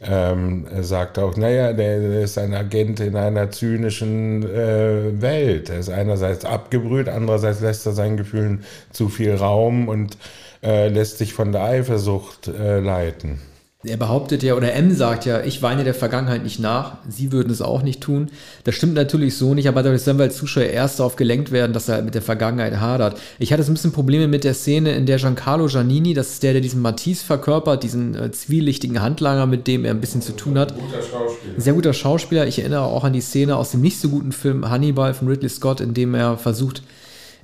ähm, 0.01 0.65
sagt 0.81 1.19
auch, 1.19 1.37
naja, 1.37 1.71
der, 1.73 1.99
der 1.99 2.21
ist 2.21 2.37
ein 2.37 2.53
Agent 2.53 2.99
in 2.99 3.15
einer 3.15 3.51
zynischen 3.51 4.43
äh, 4.43 5.21
Welt. 5.21 5.69
Er 5.69 5.79
ist 5.79 5.89
einerseits 5.89 6.45
abgebrüht, 6.45 7.07
andererseits 7.07 7.61
lässt 7.61 7.85
er 7.85 7.93
seinen 7.93 8.17
Gefühlen 8.17 8.65
zu 8.91 9.09
viel 9.09 9.35
Raum 9.35 9.87
und 9.87 10.17
äh, 10.63 10.89
lässt 10.89 11.19
sich 11.19 11.33
von 11.33 11.51
der 11.51 11.63
Eifersucht 11.63 12.47
äh, 12.47 12.79
leiten 12.79 13.39
er 13.87 13.97
behauptet 13.97 14.43
ja, 14.43 14.55
oder 14.55 14.73
M 14.73 14.93
sagt 14.93 15.25
ja, 15.25 15.41
ich 15.41 15.61
weine 15.61 15.83
der 15.83 15.93
Vergangenheit 15.93 16.43
nicht 16.43 16.59
nach, 16.59 16.97
sie 17.07 17.31
würden 17.31 17.51
es 17.51 17.61
auch 17.61 17.81
nicht 17.81 18.01
tun. 18.01 18.29
Das 18.63 18.75
stimmt 18.75 18.93
natürlich 18.93 19.37
so 19.37 19.53
nicht, 19.53 19.67
aber 19.67 19.83
dadurch 19.83 20.01
sollen 20.01 20.17
wir 20.17 20.23
als 20.23 20.37
Zuschauer 20.37 20.65
erst 20.65 20.99
darauf 20.99 21.15
gelenkt 21.15 21.51
werden, 21.51 21.73
dass 21.73 21.89
er 21.89 22.01
mit 22.01 22.15
der 22.15 22.21
Vergangenheit 22.21 22.79
hadert. 22.79 23.19
Ich 23.39 23.53
hatte 23.53 23.63
so 23.63 23.71
ein 23.71 23.75
bisschen 23.75 23.91
Probleme 23.91 24.27
mit 24.27 24.43
der 24.43 24.53
Szene, 24.53 24.95
in 24.95 25.05
der 25.05 25.17
Giancarlo 25.17 25.67
Giannini, 25.67 26.13
das 26.13 26.31
ist 26.31 26.43
der, 26.43 26.53
der 26.53 26.61
diesen 26.61 26.81
Matisse 26.81 27.25
verkörpert, 27.25 27.83
diesen 27.83 28.15
äh, 28.15 28.31
zwielichtigen 28.31 29.01
Handlanger, 29.01 29.45
mit 29.45 29.67
dem 29.67 29.85
er 29.85 29.91
ein 29.91 30.01
bisschen 30.01 30.21
zu 30.21 30.33
tun 30.33 30.57
hat. 30.57 30.75
Guter 30.75 31.01
Schauspieler. 31.01 31.53
Sehr 31.57 31.73
guter 31.73 31.93
Schauspieler. 31.93 32.47
Ich 32.47 32.59
erinnere 32.59 32.83
auch 32.83 33.03
an 33.03 33.13
die 33.13 33.21
Szene 33.21 33.55
aus 33.55 33.71
dem 33.71 33.81
nicht 33.81 33.99
so 33.99 34.09
guten 34.09 34.31
Film 34.31 34.69
Hannibal 34.69 35.13
von 35.13 35.27
Ridley 35.27 35.49
Scott, 35.49 35.81
in 35.81 35.93
dem 35.93 36.15
er 36.15 36.37
versucht, 36.37 36.83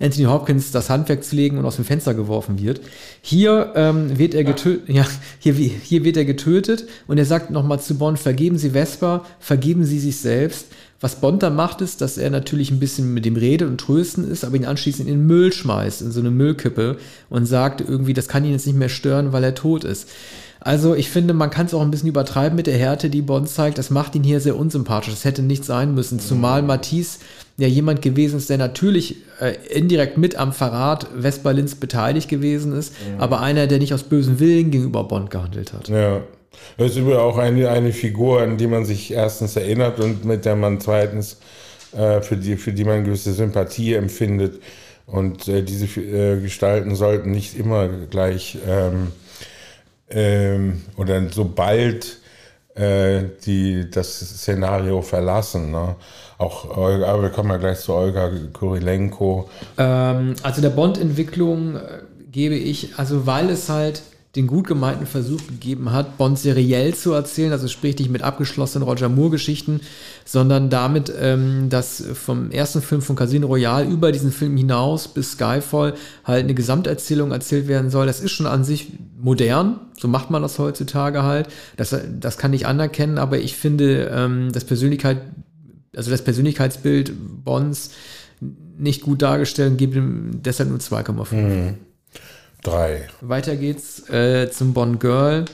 Anthony 0.02 0.26
Hopkins 0.26 0.72
das 0.72 0.90
Handwerk 0.90 1.24
zu 1.24 1.36
legen 1.36 1.58
und 1.58 1.66
aus 1.66 1.76
dem 1.76 1.86
Fenster 1.86 2.14
geworfen 2.14 2.60
wird. 2.60 2.82
Hier 3.22 3.74
ähm, 3.76 4.18
wird 4.18 4.34
er 4.34 4.44
getötet, 4.44 4.88
ja, 4.90 5.06
hier, 5.40 5.54
hier 5.54 6.04
wird 6.04 6.18
er 6.18 6.26
getötet 6.26 6.86
und 7.08 7.18
er 7.18 7.26
sagt 7.26 7.52
nochmal 7.52 7.80
zu 7.80 7.96
Bond, 7.96 8.20
vergeben 8.20 8.58
Sie 8.58 8.72
Vespa, 8.72 9.26
vergeben 9.40 9.86
Sie 9.86 10.00
sich 10.00 10.18
selbst. 10.18 10.68
Was 11.00 11.16
Bond 11.16 11.42
da 11.42 11.50
macht, 11.50 11.82
ist, 11.82 12.02
dass 12.02 12.20
er 12.20 12.30
natürlich 12.30 12.70
ein 12.70 12.80
bisschen 12.80 13.14
mit 13.14 13.26
dem 13.26 13.36
redet 13.36 13.68
und 13.68 13.80
trösten 13.80 14.30
ist, 14.30 14.44
aber 14.44 14.56
ihn 14.56 14.66
anschließend 14.66 15.10
in 15.10 15.16
den 15.16 15.26
Müll 15.26 15.52
schmeißt, 15.52 16.04
in 16.04 16.12
so 16.12 16.20
eine 16.20 16.30
Müllkippe 16.30 16.98
und 17.30 17.48
sagt 17.48 17.82
irgendwie, 17.82 18.14
das 18.14 18.28
kann 18.28 18.46
ihn 18.46 18.52
jetzt 18.52 18.68
nicht 18.68 18.78
mehr 18.78 18.90
stören, 18.90 19.34
weil 19.34 19.44
er 19.44 19.56
tot 19.56 19.84
ist. 19.84 20.08
Also 20.64 20.94
ich 20.94 21.10
finde, 21.10 21.34
man 21.34 21.50
kann 21.50 21.66
es 21.66 21.74
auch 21.74 21.82
ein 21.82 21.90
bisschen 21.90 22.10
übertreiben 22.10 22.56
mit 22.56 22.68
der 22.68 22.78
Härte, 22.78 23.10
die 23.10 23.24
Bond 23.24 23.50
zeigt. 23.50 23.80
Das 23.80 23.90
macht 23.90 24.14
ihn 24.14 24.24
hier 24.24 24.40
sehr 24.40 24.56
unsympathisch. 24.56 25.12
Das 25.12 25.26
hätte 25.26 25.42
nicht 25.42 25.66
sein 25.66 25.96
müssen. 25.96 26.20
Zumal 26.20 26.62
Matisse 26.62 27.20
ja 27.58 27.68
jemand 27.68 28.04
gewesen 28.04 28.38
ist, 28.38 28.50
der 28.50 28.60
natürlich 28.60 29.18
äh, 29.40 29.56
indirekt 29.70 30.20
mit 30.20 30.36
am 30.36 30.54
Verrat 30.54 31.08
Westberlins 31.16 31.76
beteiligt 31.76 32.30
gewesen 32.30 32.74
ist, 32.74 32.94
mhm. 32.94 33.20
aber 33.20 33.42
einer, 33.42 33.66
der 33.66 33.80
nicht 33.80 33.94
aus 33.94 34.04
bösem 34.04 34.40
Willen 34.40 34.70
gegenüber 34.70 35.04
Bond 35.04 35.32
gehandelt 35.32 35.74
hat. 35.74 35.90
Ja. 35.90 36.22
Das 36.78 36.92
ist 36.92 36.98
übrigens 36.98 37.20
auch 37.20 37.38
eine, 37.38 37.70
eine 37.70 37.92
Figur, 37.92 38.42
an 38.42 38.58
die 38.58 38.68
man 38.68 38.86
sich 38.86 39.12
erstens 39.12 39.56
erinnert 39.56 40.00
und 40.00 40.26
mit 40.26 40.46
der 40.46 40.56
man 40.56 40.80
zweitens 40.80 41.38
äh, 41.92 42.22
für, 42.22 42.38
die, 42.38 42.56
für 42.58 42.72
die 42.72 42.84
man 42.84 43.04
gewisse 43.04 43.34
Sympathie 43.34 43.96
empfindet. 43.96 44.62
Und 45.08 45.48
äh, 45.48 45.64
diese 45.64 45.86
äh, 46.00 46.40
Gestalten 46.40 46.96
sollten 46.96 47.32
nicht 47.32 47.58
immer 47.58 47.88
gleich 48.10 48.58
ähm, 48.68 49.08
ähm, 50.12 50.82
oder 50.98 51.22
sobald 51.30 52.18
äh, 52.76 53.24
die 53.46 53.90
das 53.90 54.20
Szenario 54.20 55.02
verlassen. 55.02 55.72
Ne? 55.72 55.96
Auch 56.38 56.78
Olga, 56.78 57.08
aber 57.08 57.24
wir 57.24 57.30
kommen 57.30 57.50
ja 57.50 57.58
gleich 57.58 57.80
zu 57.80 57.94
Olga 57.94 58.32
Kurilenko. 58.54 59.50
Ähm, 59.78 60.36
also 60.44 60.62
der 60.62 60.70
Bond-Entwicklung 60.70 61.76
äh, 61.76 61.80
gebe 62.32 62.56
ich, 62.56 62.98
also 62.98 63.26
weil 63.26 63.50
es 63.50 63.70
halt 63.70 64.02
den 64.36 64.48
gut 64.48 64.66
gemeinten 64.66 65.06
Versuch 65.06 65.46
gegeben 65.48 65.92
hat, 65.92 66.18
Bond 66.18 66.40
seriell 66.40 66.96
zu 66.96 67.12
erzählen, 67.12 67.52
also 67.52 67.68
sprich 67.68 68.00
nicht 68.00 68.10
mit 68.10 68.22
abgeschlossenen 68.22 68.88
Roger 68.88 69.10
Moore-Geschichten, 69.10 69.82
sondern 70.24 70.70
damit, 70.70 71.12
ähm, 71.20 71.68
dass 71.70 72.02
vom 72.14 72.50
ersten 72.50 72.82
Film 72.82 73.02
von 73.02 73.18
Casino 73.18 73.48
Royale 73.48 73.90
über 73.90 74.14
diesen 74.14 74.32
Film 74.32 74.56
hinaus 74.56 75.10
bis 75.10 75.34
Skyfall 75.34 75.96
halt 76.24 76.46
eine 76.46 76.54
Gesamterzählung 76.54 77.32
erzählt 77.32 77.68
werden 77.68 77.90
soll. 77.90 78.06
Das 78.06 78.22
ist 78.22 78.32
schon 78.32 78.46
an 78.46 78.64
sich 78.64 78.94
modern, 79.20 79.82
so 80.00 80.08
macht 80.08 80.32
man 80.32 80.42
das 80.42 80.58
heutzutage 80.60 81.24
halt. 81.24 81.50
Das, 81.76 81.94
das 82.20 82.38
kann 82.38 82.54
ich 82.54 82.66
anerkennen, 82.66 83.18
aber 83.18 83.40
ich 83.40 83.58
finde, 83.58 84.10
ähm, 84.14 84.50
das 84.54 84.64
Persönlichkeit, 84.64 85.18
also 85.94 86.10
das 86.10 86.22
Persönlichkeitsbild 86.22 87.44
Bonds 87.44 87.92
nicht 88.78 89.02
gut 89.02 89.22
dargestellt 89.22 89.72
und 89.72 89.78
gebe 89.78 89.98
ihm 89.98 90.42
deshalb 90.42 90.70
nur 90.70 90.80
2,5. 90.80 91.36
Mhm. 91.36 91.91
Drei. 92.62 93.08
Weiter 93.22 93.56
geht's 93.56 94.08
äh, 94.10 94.50
zum 94.52 94.74
Bond 94.74 95.00
Girl. 95.00 95.46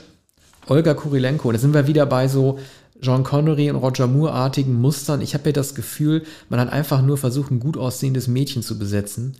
Olga 0.66 0.94
Kurilenko. 0.94 1.50
Da 1.50 1.58
sind 1.58 1.72
wir 1.72 1.86
wieder 1.86 2.04
bei 2.06 2.28
so 2.28 2.58
Jean 3.00 3.24
Connery 3.24 3.70
und 3.70 3.76
Roger 3.76 4.06
Moore-artigen 4.06 4.74
Mustern. 4.74 5.20
Ich 5.20 5.34
habe 5.34 5.46
ja 5.46 5.52
das 5.52 5.74
Gefühl, 5.74 6.24
man 6.48 6.60
hat 6.60 6.72
einfach 6.72 7.00
nur 7.00 7.16
versucht, 7.16 7.50
ein 7.50 7.60
gut 7.60 7.76
aussehendes 7.76 8.28
Mädchen 8.28 8.62
zu 8.62 8.78
besetzen. 8.78 9.36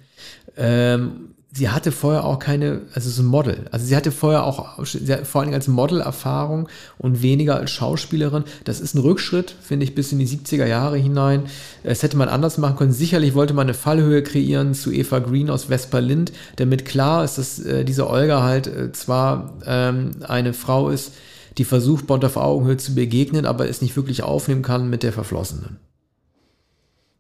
Ähm, 0.56 1.34
sie 1.50 1.70
hatte 1.70 1.92
vorher 1.92 2.24
auch 2.24 2.38
keine, 2.38 2.82
also 2.94 3.08
so 3.08 3.22
ein 3.22 3.26
Model. 3.26 3.66
Also 3.70 3.86
sie 3.86 3.96
hatte 3.96 4.12
vorher 4.12 4.44
auch, 4.44 4.84
vor 5.24 5.40
allem 5.40 5.54
als 5.54 5.66
Model 5.66 6.00
Erfahrung 6.00 6.68
und 6.98 7.22
weniger 7.22 7.56
als 7.56 7.70
Schauspielerin. 7.70 8.44
Das 8.64 8.80
ist 8.80 8.94
ein 8.94 9.00
Rückschritt, 9.00 9.54
finde 9.62 9.84
ich, 9.84 9.94
bis 9.94 10.12
in 10.12 10.18
die 10.18 10.28
70er 10.28 10.66
Jahre 10.66 10.98
hinein. 10.98 11.44
Es 11.82 12.02
hätte 12.02 12.16
man 12.16 12.28
anders 12.28 12.58
machen 12.58 12.76
können. 12.76 12.92
Sicherlich 12.92 13.34
wollte 13.34 13.54
man 13.54 13.66
eine 13.66 13.74
Fallhöhe 13.74 14.22
kreieren 14.22 14.74
zu 14.74 14.92
Eva 14.92 15.20
Green 15.20 15.48
aus 15.48 15.70
Vesperlind, 15.70 16.32
damit 16.56 16.84
klar 16.84 17.24
ist, 17.24 17.38
dass 17.38 17.58
äh, 17.60 17.84
diese 17.84 18.08
Olga 18.10 18.42
halt 18.42 18.66
äh, 18.66 18.92
zwar 18.92 19.54
ähm, 19.64 20.10
eine 20.26 20.52
Frau 20.52 20.90
ist, 20.90 21.12
die 21.56 21.64
versucht, 21.64 22.06
Bond 22.06 22.24
auf 22.24 22.36
Augenhöhe 22.36 22.76
zu 22.76 22.94
begegnen, 22.94 23.46
aber 23.46 23.68
es 23.68 23.82
nicht 23.82 23.96
wirklich 23.96 24.22
aufnehmen 24.22 24.62
kann 24.62 24.90
mit 24.90 25.02
der 25.02 25.12
Verflossenen. 25.12 25.78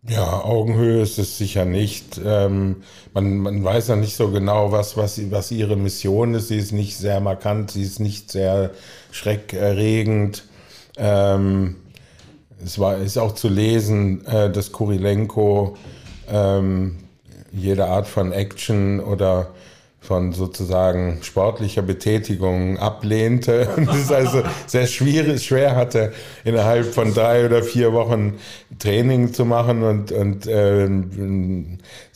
Ja, 0.06 0.42
Augenhöhe 0.44 1.02
ist 1.02 1.18
es 1.18 1.38
sicher 1.38 1.64
nicht. 1.64 2.20
Ähm, 2.24 2.82
man, 3.14 3.38
man 3.38 3.64
weiß 3.64 3.88
ja 3.88 3.96
nicht 3.96 4.16
so 4.16 4.30
genau, 4.30 4.70
was, 4.70 4.96
was, 4.96 5.20
was 5.30 5.50
ihre 5.50 5.76
Mission 5.76 6.34
ist. 6.34 6.48
Sie 6.48 6.58
ist 6.58 6.72
nicht 6.72 6.96
sehr 6.96 7.20
markant, 7.20 7.72
sie 7.72 7.82
ist 7.82 7.98
nicht 7.98 8.30
sehr 8.30 8.70
schreckerregend. 9.10 10.44
Ähm, 10.96 11.76
es 12.64 12.78
war, 12.78 12.98
ist 12.98 13.18
auch 13.18 13.32
zu 13.32 13.48
lesen, 13.48 14.24
äh, 14.26 14.50
dass 14.50 14.72
Kurilenko 14.72 15.76
ähm, 16.28 16.98
jede 17.52 17.86
Art 17.86 18.06
von 18.06 18.32
Action 18.32 19.00
oder 19.00 19.50
von 20.00 20.32
sozusagen 20.32 21.18
sportlicher 21.22 21.82
Betätigung 21.82 22.78
ablehnte 22.78 23.68
und 23.76 23.88
es 23.90 24.10
also 24.12 24.42
sehr 24.66 24.86
schwierig, 24.86 25.44
schwer 25.44 25.76
hatte, 25.76 26.12
innerhalb 26.44 26.94
von 26.94 27.12
drei 27.12 27.44
oder 27.44 27.62
vier 27.62 27.92
Wochen 27.92 28.38
Training 28.78 29.32
zu 29.32 29.44
machen 29.44 29.82
und, 29.82 30.12
und 30.12 30.46
äh, 30.46 30.88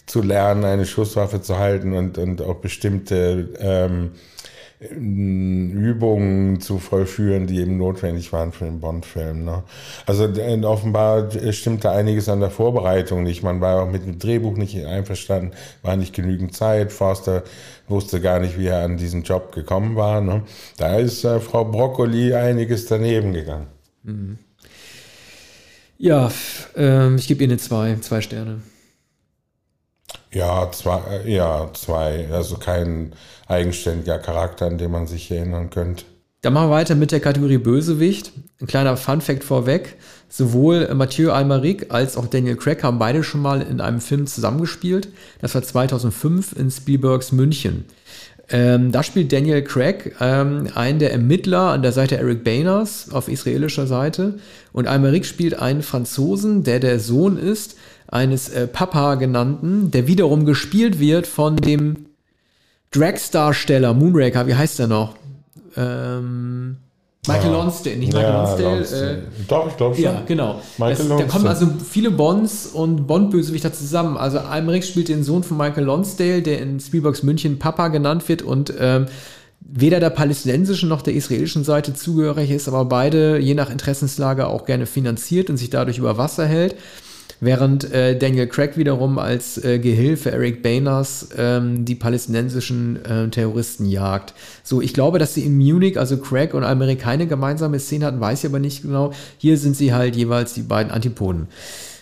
zu 0.07 0.23
lernen, 0.23 0.65
eine 0.65 0.87
Schusswaffe 0.87 1.43
zu 1.43 1.59
halten 1.59 1.93
und, 1.95 2.19
und 2.19 2.43
auch 2.43 2.57
bestimmte 2.57 3.49
ähm, 3.59 4.13
Übungen 4.91 6.61
zu 6.61 6.79
vollführen, 6.79 7.47
die 7.47 7.61
eben 7.61 7.77
notwendig 7.77 8.33
waren 8.33 8.53
für 8.53 8.65
den 8.65 8.81
Bond-Film. 8.81 9.45
Ne? 9.45 9.63
Also 10.07 10.29
offenbar 10.65 11.31
stimmte 11.53 11.91
einiges 11.91 12.29
an 12.29 12.41
der 12.41 12.51
Vorbereitung 12.51 13.23
nicht. 13.23 13.43
Man 13.43 13.61
war 13.61 13.83
auch 13.83 13.91
mit 13.91 14.05
dem 14.05 14.19
Drehbuch 14.19 14.57
nicht 14.57 14.85
einverstanden, 14.85 15.53
war 15.83 15.97
nicht 15.97 16.15
genügend 16.15 16.55
Zeit. 16.55 16.93
Forster 16.93 17.45
wusste 17.89 18.21
gar 18.21 18.41
nicht, 18.41 18.59
wie 18.59 18.67
er 18.67 18.85
an 18.85 18.97
diesen 18.97 19.23
Job 19.23 19.53
gekommen 19.53 19.95
war. 19.95 20.21
Ne? 20.21 20.43
Da 20.77 20.97
ist 20.97 21.25
äh, 21.25 21.39
Frau 21.41 21.65
Broccoli 21.65 22.35
einiges 22.35 22.87
daneben 22.87 23.33
gegangen. 23.33 23.67
Mhm. 24.03 24.39
Ja, 25.99 26.33
ähm, 26.75 27.17
ich 27.17 27.29
gebe 27.29 27.45
ihr 27.45 27.51
eine 27.51 27.59
zwei, 27.59 27.97
zwei 28.01 28.21
Sterne. 28.21 28.63
Ja, 30.33 30.71
zwei, 30.73 31.01
äh, 31.25 31.35
ja, 31.35 31.71
zwei. 31.75 32.29
Also 32.33 32.57
kein 32.57 33.13
eigenständiger 33.49 34.19
Charakter, 34.19 34.67
an 34.67 34.79
den 34.79 34.91
man 34.91 35.07
sich 35.07 35.31
erinnern 35.31 35.71
könnte. 35.71 36.05
Dann 36.41 36.55
machen 36.55 36.71
wir 36.71 36.75
weiter 36.75 36.95
mit 36.97 37.13
der 37.13 37.21
Kategorie 37.21 37.59
Bösewicht. 37.59 38.33
Ein 38.61 38.67
kleiner 38.67 38.97
Fun-Fact 38.97 39.45
vorweg. 39.45 39.97
Sowohl 40.29 40.93
Mathieu 40.95 41.31
Almaric 41.31 41.93
als 41.93 42.17
auch 42.17 42.27
Daniel 42.27 42.57
Craig 42.57 42.83
haben 42.83 42.99
beide 42.99 43.23
schon 43.23 43.43
mal 43.43 43.61
in 43.63 43.81
einem 43.81 44.01
Film 44.01 44.27
zusammengespielt. 44.27 45.09
Das 45.41 45.55
war 45.55 45.63
2005 45.63 46.57
in 46.57 46.71
Spielbergs 46.71 47.31
München. 47.31 47.85
Ähm, 48.49 48.91
da 48.91 49.03
spielt 49.03 49.33
Daniel 49.33 49.63
Craig 49.63 50.17
ähm, 50.21 50.69
einen 50.75 50.99
der 50.99 51.13
Ermittler 51.13 51.71
an 51.71 51.83
der 51.83 51.93
Seite 51.93 52.17
Eric 52.17 52.43
Boehner's 52.43 53.09
auf 53.13 53.29
israelischer 53.29 53.87
Seite. 53.87 54.39
Und 54.73 54.89
Almaric 54.89 55.27
spielt 55.27 55.59
einen 55.59 55.83
Franzosen, 55.83 56.65
der 56.65 56.81
der 56.81 56.99
Sohn 56.99 57.37
ist 57.37 57.77
eines 58.13 58.49
äh, 58.51 58.67
Papa 58.67 59.17
genannten, 59.17 59.91
der 59.91 60.07
wiederum 60.07 60.45
gespielt 60.45 61.01
wird 61.01 61.27
von 61.27 61.57
dem 61.57 62.07
Drags-Darsteller 62.93 63.95
Moonraker, 63.95 64.47
wie 64.47 64.55
heißt 64.55 64.79
der 64.79 64.87
noch? 64.87 65.17
Ähm, 65.77 66.77
Michael. 67.27 67.53
Lonsdale, 67.53 67.97
nicht 67.97 68.13
Michael 68.13 68.33
ja, 68.33 68.43
Lonsdale. 68.43 68.77
Lonsdale. 68.77 69.13
Äh, 69.13 69.19
Doch, 69.49 69.69
ich 69.69 69.77
glaube 69.77 69.95
schon. 69.95 70.05
Ja, 70.05 70.23
genau. 70.27 70.61
Michael 70.77 71.09
das, 71.09 71.19
da 71.19 71.25
kommen 71.25 71.47
also 71.47 71.69
viele 71.89 72.11
Bonds 72.11 72.67
und 72.67 73.07
Bond-Bösewichter 73.07 73.73
zusammen. 73.73 74.17
Also 74.17 74.41
Almerich 74.41 74.87
spielt 74.87 75.09
den 75.09 75.23
Sohn 75.23 75.45
von 75.45 75.57
Michael 75.57 75.85
Lonsdale, 75.85 76.43
der 76.43 76.61
in 76.61 76.81
Spielbergs 76.81 77.23
München 77.23 77.59
Papa 77.61 77.89
genannt 77.89 78.29
wird 78.29 78.43
und 78.43 78.75
ähm, 78.79 79.07
weder 79.61 80.01
der 80.01 80.11
palästinensischen 80.11 80.89
noch 80.89 81.01
der 81.01 81.15
israelischen 81.15 81.63
Seite 81.63 81.95
zugehörig 81.95 82.51
ist, 82.51 82.67
aber 82.67 82.85
beide 82.85 83.39
je 83.39 83.55
nach 83.55 83.71
Interessenslage 83.71 84.49
auch 84.49 84.67
gerne 84.67 84.87
finanziert 84.87 85.49
und 85.49 85.57
sich 85.57 85.71
dadurch 85.71 85.99
über 85.99 86.19
Wasser 86.19 86.47
hält. 86.47 86.75
Während 87.45 87.93
äh, 87.93 88.17
Daniel 88.17 88.47
Craig 88.47 88.77
wiederum 88.77 89.19
als 89.19 89.59
äh, 89.65 89.81
Gehilfe 89.81 90.31
Eric 90.31 90.63
Boehners 90.63 91.31
ähm, 91.37 91.85
die 91.85 91.97
palästinensischen 91.97 93.05
äh, 93.05 93.29
Terroristen 93.31 93.85
jagt. 93.85 94.33
So, 94.63 94.81
ich 94.81 94.95
glaube, 94.95 95.19
dass 95.19 95.35
sie 95.35 95.45
in 95.45 95.57
Munich, 95.57 95.99
also 95.99 96.19
Craig 96.19 96.55
und 96.55 96.63
Almeri, 96.63 96.95
keine 96.95 97.27
gemeinsame 97.27 97.81
Szene 97.81 98.07
hatten, 98.07 98.21
weiß 98.21 98.45
ich 98.45 98.49
aber 98.49 98.61
nicht 98.61 98.83
genau. 98.83 99.13
Hier 99.39 99.59
sind 99.59 99.75
sie 99.75 99.93
halt 99.93 100.15
jeweils 100.15 100.55
die 100.55 100.63
beiden 100.63 100.93
Antipoden. 100.93 101.49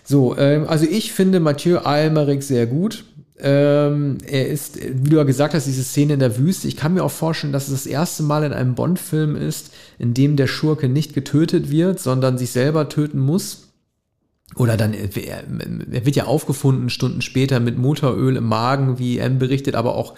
So, 0.05 0.37
ähm, 0.37 0.67
also 0.69 0.85
ich 0.85 1.11
finde 1.15 1.41
Mathieu 1.41 1.79
Almeric 1.79 2.43
sehr 2.43 2.67
gut. 2.67 3.05
Ähm, 3.39 4.19
er 4.27 4.47
ist, 4.47 4.79
wie 4.79 5.09
du 5.09 5.17
ja 5.17 5.23
gesagt 5.23 5.55
hast, 5.55 5.67
diese 5.67 5.85
Szene 5.85 6.13
in 6.13 6.21
der 6.21 6.37
Wüste. 6.37 6.69
Ich 6.69 6.77
kann 6.77 6.93
mir 6.93 7.03
auch 7.03 7.11
vorstellen, 7.11 7.55
dass 7.55 7.69
es 7.69 7.85
das 7.85 7.87
erste 7.87 8.23
Mal 8.25 8.45
in 8.45 8.53
einem 8.53 8.75
Bond-Film 8.75 9.37
ist, 9.37 9.71
in 9.99 10.13
dem 10.13 10.37
der 10.37 10.49
Schurke 10.49 10.91
nicht 10.91 11.15
getötet 11.15 11.71
wird, 11.71 11.99
sondern 11.99 12.37
sich 12.37 12.51
selber 12.51 12.91
töten 12.91 13.21
muss. 13.21 13.70
Oder 14.57 14.77
dann, 14.77 14.95
er, 14.95 15.09
er 15.17 16.07
wird 16.07 16.17
ja 16.17 16.25
aufgefunden 16.25 16.91
Stunden 16.91 17.23
später 17.23 17.61
mit 17.61 17.79
Motoröl 17.79 18.37
im 18.37 18.45
Magen, 18.45 18.99
wie 18.99 19.19
M 19.19 19.39
berichtet, 19.39 19.77
aber 19.77 19.95
auch 19.95 20.15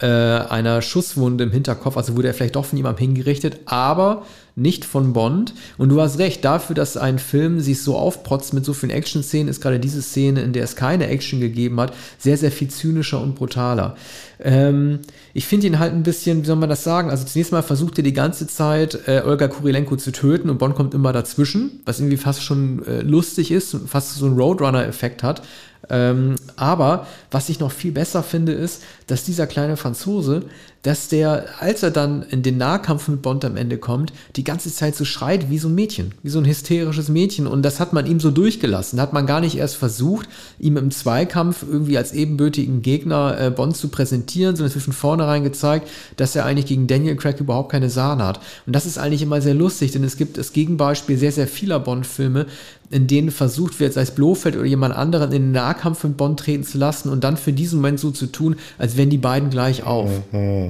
äh, 0.00 0.06
einer 0.06 0.82
Schusswunde 0.82 1.44
im 1.44 1.50
Hinterkopf. 1.50 1.96
Also 1.96 2.16
wurde 2.16 2.28
er 2.28 2.34
vielleicht 2.34 2.56
doch 2.56 2.64
von 2.64 2.76
jemandem 2.76 3.06
hingerichtet, 3.06 3.60
aber 3.66 4.24
nicht 4.56 4.84
von 4.84 5.12
Bond. 5.12 5.54
Und 5.78 5.88
du 5.88 6.00
hast 6.00 6.18
recht, 6.18 6.44
dafür, 6.44 6.74
dass 6.74 6.96
ein 6.96 7.18
Film 7.18 7.60
sich 7.60 7.82
so 7.82 7.96
aufprotzt 7.96 8.52
mit 8.52 8.64
so 8.64 8.72
vielen 8.72 8.90
Action-Szenen, 8.90 9.48
ist 9.48 9.60
gerade 9.60 9.80
diese 9.80 10.02
Szene, 10.02 10.42
in 10.42 10.52
der 10.52 10.64
es 10.64 10.76
keine 10.76 11.06
Action 11.06 11.40
gegeben 11.40 11.80
hat, 11.80 11.94
sehr, 12.18 12.36
sehr 12.36 12.52
viel 12.52 12.68
zynischer 12.68 13.20
und 13.20 13.34
brutaler. 13.34 13.96
Ähm, 14.38 15.00
ich 15.32 15.46
finde 15.46 15.66
ihn 15.66 15.78
halt 15.78 15.92
ein 15.92 16.02
bisschen, 16.02 16.42
wie 16.42 16.46
soll 16.46 16.56
man 16.56 16.68
das 16.68 16.84
sagen? 16.84 17.10
Also 17.10 17.24
zunächst 17.24 17.52
mal 17.52 17.62
versucht 17.62 17.98
er 17.98 18.04
die 18.04 18.12
ganze 18.12 18.46
Zeit, 18.46 18.98
äh, 19.06 19.22
Olga 19.24 19.48
Kurilenko 19.48 19.96
zu 19.96 20.12
töten 20.12 20.50
und 20.50 20.58
Bond 20.58 20.74
kommt 20.74 20.94
immer 20.94 21.12
dazwischen, 21.12 21.80
was 21.84 22.00
irgendwie 22.00 22.16
fast 22.16 22.42
schon 22.42 22.84
äh, 22.86 23.00
lustig 23.02 23.50
ist, 23.50 23.76
fast 23.86 24.14
so 24.14 24.26
einen 24.26 24.36
Roadrunner-Effekt 24.36 25.22
hat. 25.22 25.42
Ähm, 25.88 26.36
aber 26.56 27.06
was 27.30 27.48
ich 27.48 27.60
noch 27.60 27.72
viel 27.72 27.92
besser 27.92 28.22
finde, 28.22 28.52
ist, 28.52 28.82
dass 29.06 29.24
dieser 29.24 29.46
kleine 29.46 29.76
Franzose, 29.76 30.44
dass 30.82 31.08
der, 31.08 31.44
als 31.58 31.82
er 31.82 31.90
dann 31.90 32.22
in 32.22 32.42
den 32.42 32.56
Nahkampf 32.56 33.08
mit 33.08 33.20
Bond 33.20 33.44
am 33.44 33.56
Ende 33.56 33.76
kommt, 33.76 34.12
die 34.36 34.44
ganze 34.44 34.72
Zeit 34.72 34.96
so 34.96 35.04
schreit 35.04 35.50
wie 35.50 35.58
so 35.58 35.68
ein 35.68 35.74
Mädchen, 35.74 36.12
wie 36.22 36.30
so 36.30 36.38
ein 36.38 36.46
hysterisches 36.46 37.08
Mädchen. 37.08 37.46
Und 37.46 37.62
das 37.62 37.80
hat 37.80 37.92
man 37.92 38.06
ihm 38.06 38.18
so 38.18 38.30
durchgelassen. 38.30 39.00
Hat 39.00 39.12
man 39.12 39.26
gar 39.26 39.40
nicht 39.40 39.56
erst 39.56 39.76
versucht, 39.76 40.28
ihm 40.58 40.78
im 40.78 40.90
Zweikampf 40.90 41.64
irgendwie 41.68 41.98
als 41.98 42.12
ebenbürtigen 42.12 42.80
Gegner 42.80 43.38
äh, 43.38 43.50
Bond 43.50 43.76
zu 43.76 43.88
präsentieren, 43.88 44.56
sondern 44.56 44.68
es 44.68 44.74
wird 44.74 44.84
von 44.84 44.94
vornherein 44.94 45.44
gezeigt, 45.44 45.88
dass 46.16 46.34
er 46.34 46.46
eigentlich 46.46 46.66
gegen 46.66 46.86
Daniel 46.86 47.16
Craig 47.16 47.40
überhaupt 47.40 47.72
keine 47.72 47.90
Sahne 47.90 48.24
hat. 48.24 48.40
Und 48.66 48.74
das 48.74 48.86
ist 48.86 48.96
eigentlich 48.96 49.22
immer 49.22 49.42
sehr 49.42 49.54
lustig, 49.54 49.92
denn 49.92 50.04
es 50.04 50.16
gibt 50.16 50.38
das 50.38 50.52
Gegenbeispiel 50.52 51.18
sehr, 51.18 51.32
sehr 51.32 51.46
vieler 51.46 51.78
Bond-Filme, 51.78 52.46
in 52.90 53.06
denen 53.06 53.30
versucht 53.30 53.78
wird, 53.80 53.92
sei 53.92 54.02
es 54.02 54.10
Blofeld 54.10 54.56
oder 54.56 54.64
jemand 54.64 54.94
anderen 54.94 55.32
in 55.32 55.42
den 55.42 55.52
Nahkampf 55.52 56.02
mit 56.04 56.16
Bond 56.16 56.40
treten 56.40 56.64
zu 56.64 56.76
lassen 56.78 57.08
und 57.08 57.22
dann 57.22 57.36
für 57.36 57.52
diesen 57.52 57.78
Moment 57.78 58.00
so 58.00 58.10
zu 58.10 58.26
tun, 58.26 58.56
als 58.78 58.96
wenn 58.96 59.10
die 59.10 59.18
beiden 59.18 59.50
gleich 59.50 59.84
auf. 59.84 60.10
Mhm. 60.32 60.69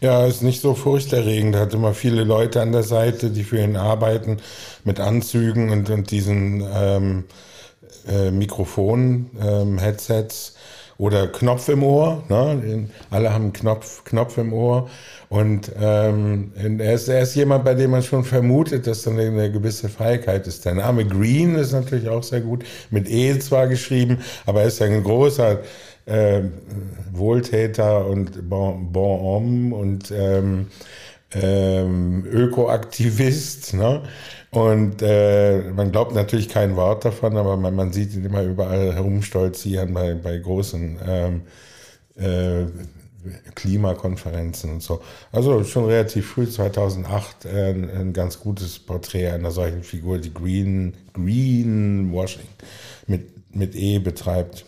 Ja, 0.00 0.26
ist 0.26 0.42
nicht 0.42 0.60
so 0.60 0.74
furchterregend. 0.74 1.54
Er 1.54 1.62
hat 1.62 1.72
immer 1.74 1.94
viele 1.94 2.24
Leute 2.24 2.60
an 2.60 2.72
der 2.72 2.82
Seite, 2.82 3.30
die 3.30 3.44
für 3.44 3.58
ihn 3.58 3.76
arbeiten, 3.76 4.38
mit 4.84 5.00
Anzügen 5.00 5.70
und, 5.70 5.88
und 5.90 6.10
diesen 6.10 6.62
ähm, 6.74 7.24
äh, 8.08 8.30
Mikrofon-Headsets. 8.30 10.48
Ähm, 10.48 10.52
oder 10.98 11.28
Knopf 11.28 11.68
im 11.68 11.82
Ohr. 11.82 12.22
Ne? 12.28 12.88
Alle 13.10 13.32
haben 13.32 13.52
Knopf, 13.52 14.04
Knopf 14.04 14.38
im 14.38 14.52
Ohr. 14.52 14.88
Und 15.28 15.70
ähm, 15.78 16.52
er, 16.56 16.94
ist, 16.94 17.08
er 17.08 17.22
ist 17.22 17.34
jemand, 17.34 17.64
bei 17.64 17.74
dem 17.74 17.90
man 17.90 18.02
schon 18.02 18.24
vermutet, 18.24 18.86
dass 18.86 19.02
da 19.02 19.10
eine, 19.10 19.22
eine 19.22 19.50
gewisse 19.50 19.88
Feigheit 19.88 20.46
ist. 20.46 20.64
Der 20.64 20.74
Name 20.74 21.04
Green 21.04 21.56
ist 21.56 21.72
natürlich 21.72 22.08
auch 22.08 22.22
sehr 22.22 22.40
gut, 22.40 22.64
mit 22.90 23.10
E 23.10 23.38
zwar 23.38 23.66
geschrieben, 23.66 24.18
aber 24.46 24.62
er 24.62 24.68
ist 24.68 24.80
ein 24.80 25.02
großer 25.02 25.58
äh, 26.06 26.42
Wohltäter 27.12 28.06
und 28.06 28.48
Bon, 28.48 28.90
Homme 28.94 29.74
und 29.74 30.10
ähm, 30.10 30.68
ähm, 31.32 32.24
Ökoaktivist. 32.26 33.74
Ne? 33.74 34.02
Und 34.50 35.02
äh, 35.02 35.70
man 35.72 35.92
glaubt 35.92 36.14
natürlich 36.14 36.48
kein 36.48 36.76
Wort 36.76 37.04
davon, 37.04 37.36
aber 37.36 37.56
man, 37.56 37.74
man 37.74 37.92
sieht 37.92 38.14
ihn 38.14 38.24
immer 38.24 38.42
überall 38.42 38.94
herumstolzieren 38.94 39.92
bei, 39.92 40.14
bei 40.14 40.38
großen 40.38 40.98
ähm, 41.06 41.42
äh, 42.14 42.66
Klimakonferenzen 43.54 44.70
und 44.70 44.82
so. 44.82 45.02
Also 45.32 45.64
schon 45.64 45.86
relativ 45.86 46.30
früh, 46.30 46.48
2008, 46.48 47.44
äh, 47.44 47.70
ein 47.70 48.12
ganz 48.12 48.40
gutes 48.40 48.78
Porträt 48.78 49.30
einer 49.30 49.50
solchen 49.50 49.82
Figur, 49.82 50.18
die 50.18 50.32
Green, 50.32 50.94
Greenwashing 51.12 52.46
mit, 53.08 53.54
mit 53.54 53.74
E 53.74 53.98
betreibt. 53.98 54.64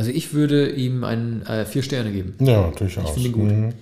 Also 0.00 0.12
ich 0.12 0.32
würde 0.32 0.70
ihm 0.70 1.04
einen, 1.04 1.42
äh, 1.42 1.66
vier 1.66 1.82
Sterne 1.82 2.10
geben. 2.10 2.32
Ja, 2.40 2.70
durchaus. 2.70 3.04
Ich 3.04 3.22
finde 3.22 3.28
ihn 3.28 3.32
gut. 3.32 3.50
Mhm. 3.50 3.72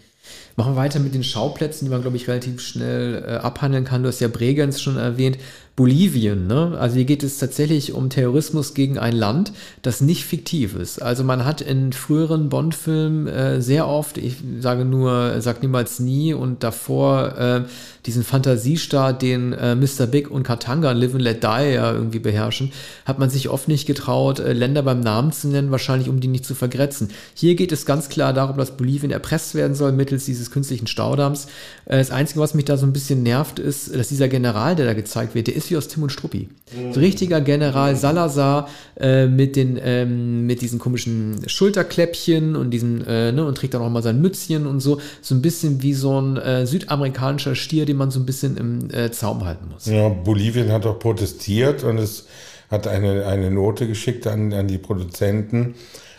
Machen 0.59 0.73
wir 0.73 0.81
weiter 0.81 0.99
mit 0.99 1.14
den 1.14 1.23
Schauplätzen, 1.23 1.85
die 1.85 1.90
man, 1.92 2.03
glaube 2.03 2.16
ich, 2.16 2.27
relativ 2.27 2.61
schnell 2.61 3.23
äh, 3.25 3.35
abhandeln 3.37 3.85
kann. 3.85 4.03
Du 4.03 4.09
hast 4.09 4.18
ja 4.18 4.27
Bregenz 4.27 4.81
schon 4.81 4.97
erwähnt. 4.97 5.38
Bolivien, 5.79 6.49
ne? 6.49 6.77
Also 6.77 6.97
hier 6.97 7.05
geht 7.05 7.23
es 7.23 7.38
tatsächlich 7.38 7.92
um 7.92 8.11
Terrorismus 8.11 8.75
gegen 8.75 8.99
ein 8.99 9.14
Land, 9.14 9.53
das 9.83 10.01
nicht 10.01 10.25
fiktiv 10.25 10.75
ist. 10.75 11.01
Also 11.01 11.23
man 11.23 11.44
hat 11.44 11.61
in 11.61 11.92
früheren 11.92 12.49
Bond-Filmen 12.49 13.29
äh, 13.29 13.62
sehr 13.62 13.87
oft, 13.87 14.18
ich 14.18 14.38
sage 14.59 14.85
nur, 14.85 15.40
sag 15.40 15.62
niemals 15.62 16.01
nie 16.01 16.35
und 16.35 16.64
davor 16.64 17.38
äh, 17.38 17.61
diesen 18.07 18.25
Fantasiestaat, 18.25 19.23
den 19.23 19.53
äh, 19.53 19.77
Mr. 19.77 20.07
Big 20.07 20.33
und 20.33 20.42
Katanga, 20.42 20.90
Live 20.90 21.14
and 21.14 21.23
Let 21.23 21.44
Die 21.44 21.47
ja 21.47 21.92
irgendwie 21.92 22.18
beherrschen, 22.18 22.73
hat 23.05 23.21
man 23.21 23.31
sich 23.31 23.49
oft 23.49 23.68
nicht 23.68 23.87
getraut, 23.87 24.40
äh, 24.40 24.55
Länder 24.55 24.83
beim 24.83 24.99
Namen 24.99 25.31
zu 25.31 25.47
nennen, 25.47 25.71
wahrscheinlich 25.71 26.09
um 26.09 26.18
die 26.18 26.27
nicht 26.27 26.44
zu 26.44 26.57
vergrätzen. 26.57 27.11
Hier 27.35 27.55
geht 27.55 27.71
es 27.71 27.87
ganz 27.87 28.09
klar 28.09 28.33
darum, 28.33 28.57
dass 28.57 28.77
Bolivien 28.77 29.12
erpresst 29.12 29.55
werden 29.55 29.77
soll 29.77 29.92
mittels 29.92 30.25
dieses 30.25 30.48
künstlichen 30.51 30.87
Staudamms. 30.87 31.47
Äh, 31.87 31.99
das 31.99 32.11
Einzige, 32.11 32.41
was 32.41 32.55
mich 32.55 32.65
da 32.65 32.77
so 32.77 32.87
ein 32.87 32.93
bisschen 32.93 33.23
nervt, 33.23 33.59
ist, 33.59 33.95
dass 33.95 34.09
dieser 34.09 34.29
General, 34.29 34.77
der 34.77 34.87
da 34.87 34.95
gezeigt 34.95 35.35
wird, 35.35 35.47
der 35.47 35.57
ist 35.57 35.71
wie 35.71 35.77
aus 35.77 35.89
Tim 35.89 36.03
und 36.03 36.11
Struppi. 36.11 36.49
Mhm. 36.75 36.93
So 36.93 37.01
richtiger 37.01 37.41
General 37.41 37.97
Salazar 37.97 38.69
äh, 38.99 39.27
mit 39.27 39.57
den 39.57 39.79
ähm, 39.83 40.47
mit 40.47 40.61
diesen 40.61 40.79
komischen 40.79 41.43
Schulterkläppchen 41.47 42.57
und 42.57 42.71
diesen 42.71 43.07
äh, 43.07 43.33
ne, 43.33 43.45
und 43.45 43.57
trägt 43.57 43.75
dann 43.75 43.83
auch 43.83 43.91
mal 43.91 44.03
sein 44.03 44.21
Mützchen 44.21 44.67
und 44.67 44.81
so 44.81 45.01
so 45.21 45.35
ein 45.35 45.43
bisschen 45.43 45.83
wie 45.83 45.95
so 45.95 46.21
ein 46.21 46.37
äh, 46.37 46.67
südamerikanischer 46.67 47.55
Stier, 47.55 47.87
den 47.87 47.97
man 47.97 48.11
so 48.11 48.21
ein 48.21 48.27
bisschen 48.27 48.57
im 48.57 48.91
äh, 48.91 49.11
Zaum 49.11 49.45
halten 49.45 49.69
muss. 49.73 49.87
Ja, 49.87 50.09
Bolivien 50.09 50.71
hat 50.73 50.87
auch 50.87 50.99
protestiert 50.99 51.85
und 51.85 51.99
es 51.99 52.27
hat 52.71 52.87
eine 52.87 53.27
eine 53.27 53.51
Note 53.51 53.87
geschickt 53.87 54.27
an 54.27 54.53
an 54.53 54.69
die 54.69 54.79
Produzenten 54.79 55.75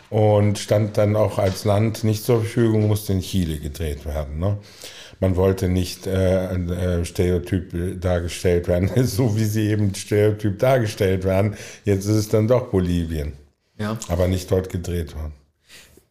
und 0.10 0.58
stand 0.58 0.98
dann 0.98 1.16
auch 1.16 1.38
als 1.38 1.66
Land 1.66 2.04
nicht 2.04 2.24
zur 2.24 2.42
Verfügung, 2.42 2.88
musste 2.88 3.14
in 3.14 3.22
Chile 3.22 3.60
gedreht 3.60 4.06
werden. 4.06 4.40
Ne? 4.40 4.58
man 5.20 5.36
wollte 5.36 5.70
nicht 5.70 6.08
äh, 6.08 6.54
äh, 6.54 7.06
Stereotyp 7.06 8.02
dargestellt 8.02 8.68
werden, 8.68 8.90
so 9.06 9.36
wie 9.36 9.46
sie 9.46 9.68
eben 9.68 9.94
Stereotyp 9.94 10.60
dargestellt 10.60 11.24
werden. 11.24 11.56
Jetzt 11.86 12.06
ist 12.06 12.16
es 12.16 12.30
dann 12.30 12.48
doch 12.48 12.68
Bolivien. 12.70 13.34
Ja. 13.78 13.98
Aber 14.08 14.28
nicht 14.28 14.50
dort 14.52 14.70
gedreht 14.70 15.16
worden. 15.16 15.34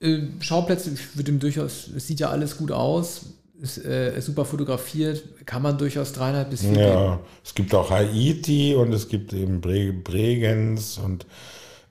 Äh, 0.01 0.43
Schauplätze, 0.43 0.91
ich 0.91 1.17
würde 1.17 1.33
ihm 1.33 1.39
durchaus, 1.39 1.89
es 1.95 2.07
sieht 2.07 2.21
ja 2.21 2.31
alles 2.31 2.57
gut 2.57 2.71
aus, 2.71 3.27
ist, 3.61 3.85
äh, 3.85 4.17
ist 4.17 4.27
super 4.27 4.45
fotografiert, 4.45 5.23
kann 5.45 5.63
man 5.63 5.77
durchaus 5.77 6.13
dreieinhalb 6.13 6.51
bis 6.51 6.61
vier. 6.61 6.81
Ja, 6.81 7.11
geben. 7.11 7.19
es 7.45 7.55
gibt 7.55 7.75
auch 7.75 7.91
Haiti 7.91 8.75
und 8.75 8.93
es 8.93 9.09
gibt 9.09 9.33
eben 9.33 9.61
Bre 9.61 9.93
Bregenz 9.93 11.01
und 11.03 11.27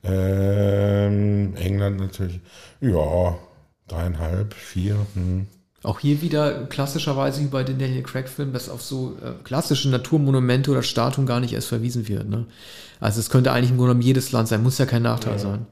ähm, 0.08 1.56
England 1.56 2.00
natürlich. 2.00 2.40
Ja, 2.82 3.38
dreieinhalb, 3.88 4.54
vier. 4.54 4.96
Hm. 5.14 5.48
Auch 5.84 6.00
hier 6.00 6.22
wieder 6.22 6.66
klassischerweise 6.66 7.42
wie 7.42 7.48
bei 7.48 7.64
den 7.64 7.78
Daniel 7.78 8.04
Craig-Filmen, 8.04 8.54
dass 8.54 8.68
auf 8.68 8.82
so 8.82 9.16
äh, 9.24 9.32
klassische 9.44 9.90
Naturmonumente 9.90 10.72
oder 10.72 10.84
Statuen 10.84 11.28
gar 11.28 11.40
nicht 11.40 11.54
erst 11.54 11.68
verwiesen 11.68 12.08
wird. 12.08 12.28
Ne? 12.28 12.46
Also 13.00 13.20
es 13.20 13.30
könnte 13.30 13.52
eigentlich 13.52 13.70
im 13.70 13.78
Grunde 13.78 13.92
genommen 13.92 14.06
jedes 14.06 14.32
Land 14.32 14.48
sein, 14.48 14.64
muss 14.64 14.80
ja 14.80 14.86
kein 14.86 15.04
Nachteil 15.04 15.34
ja. 15.34 15.40
sein. 15.40 15.66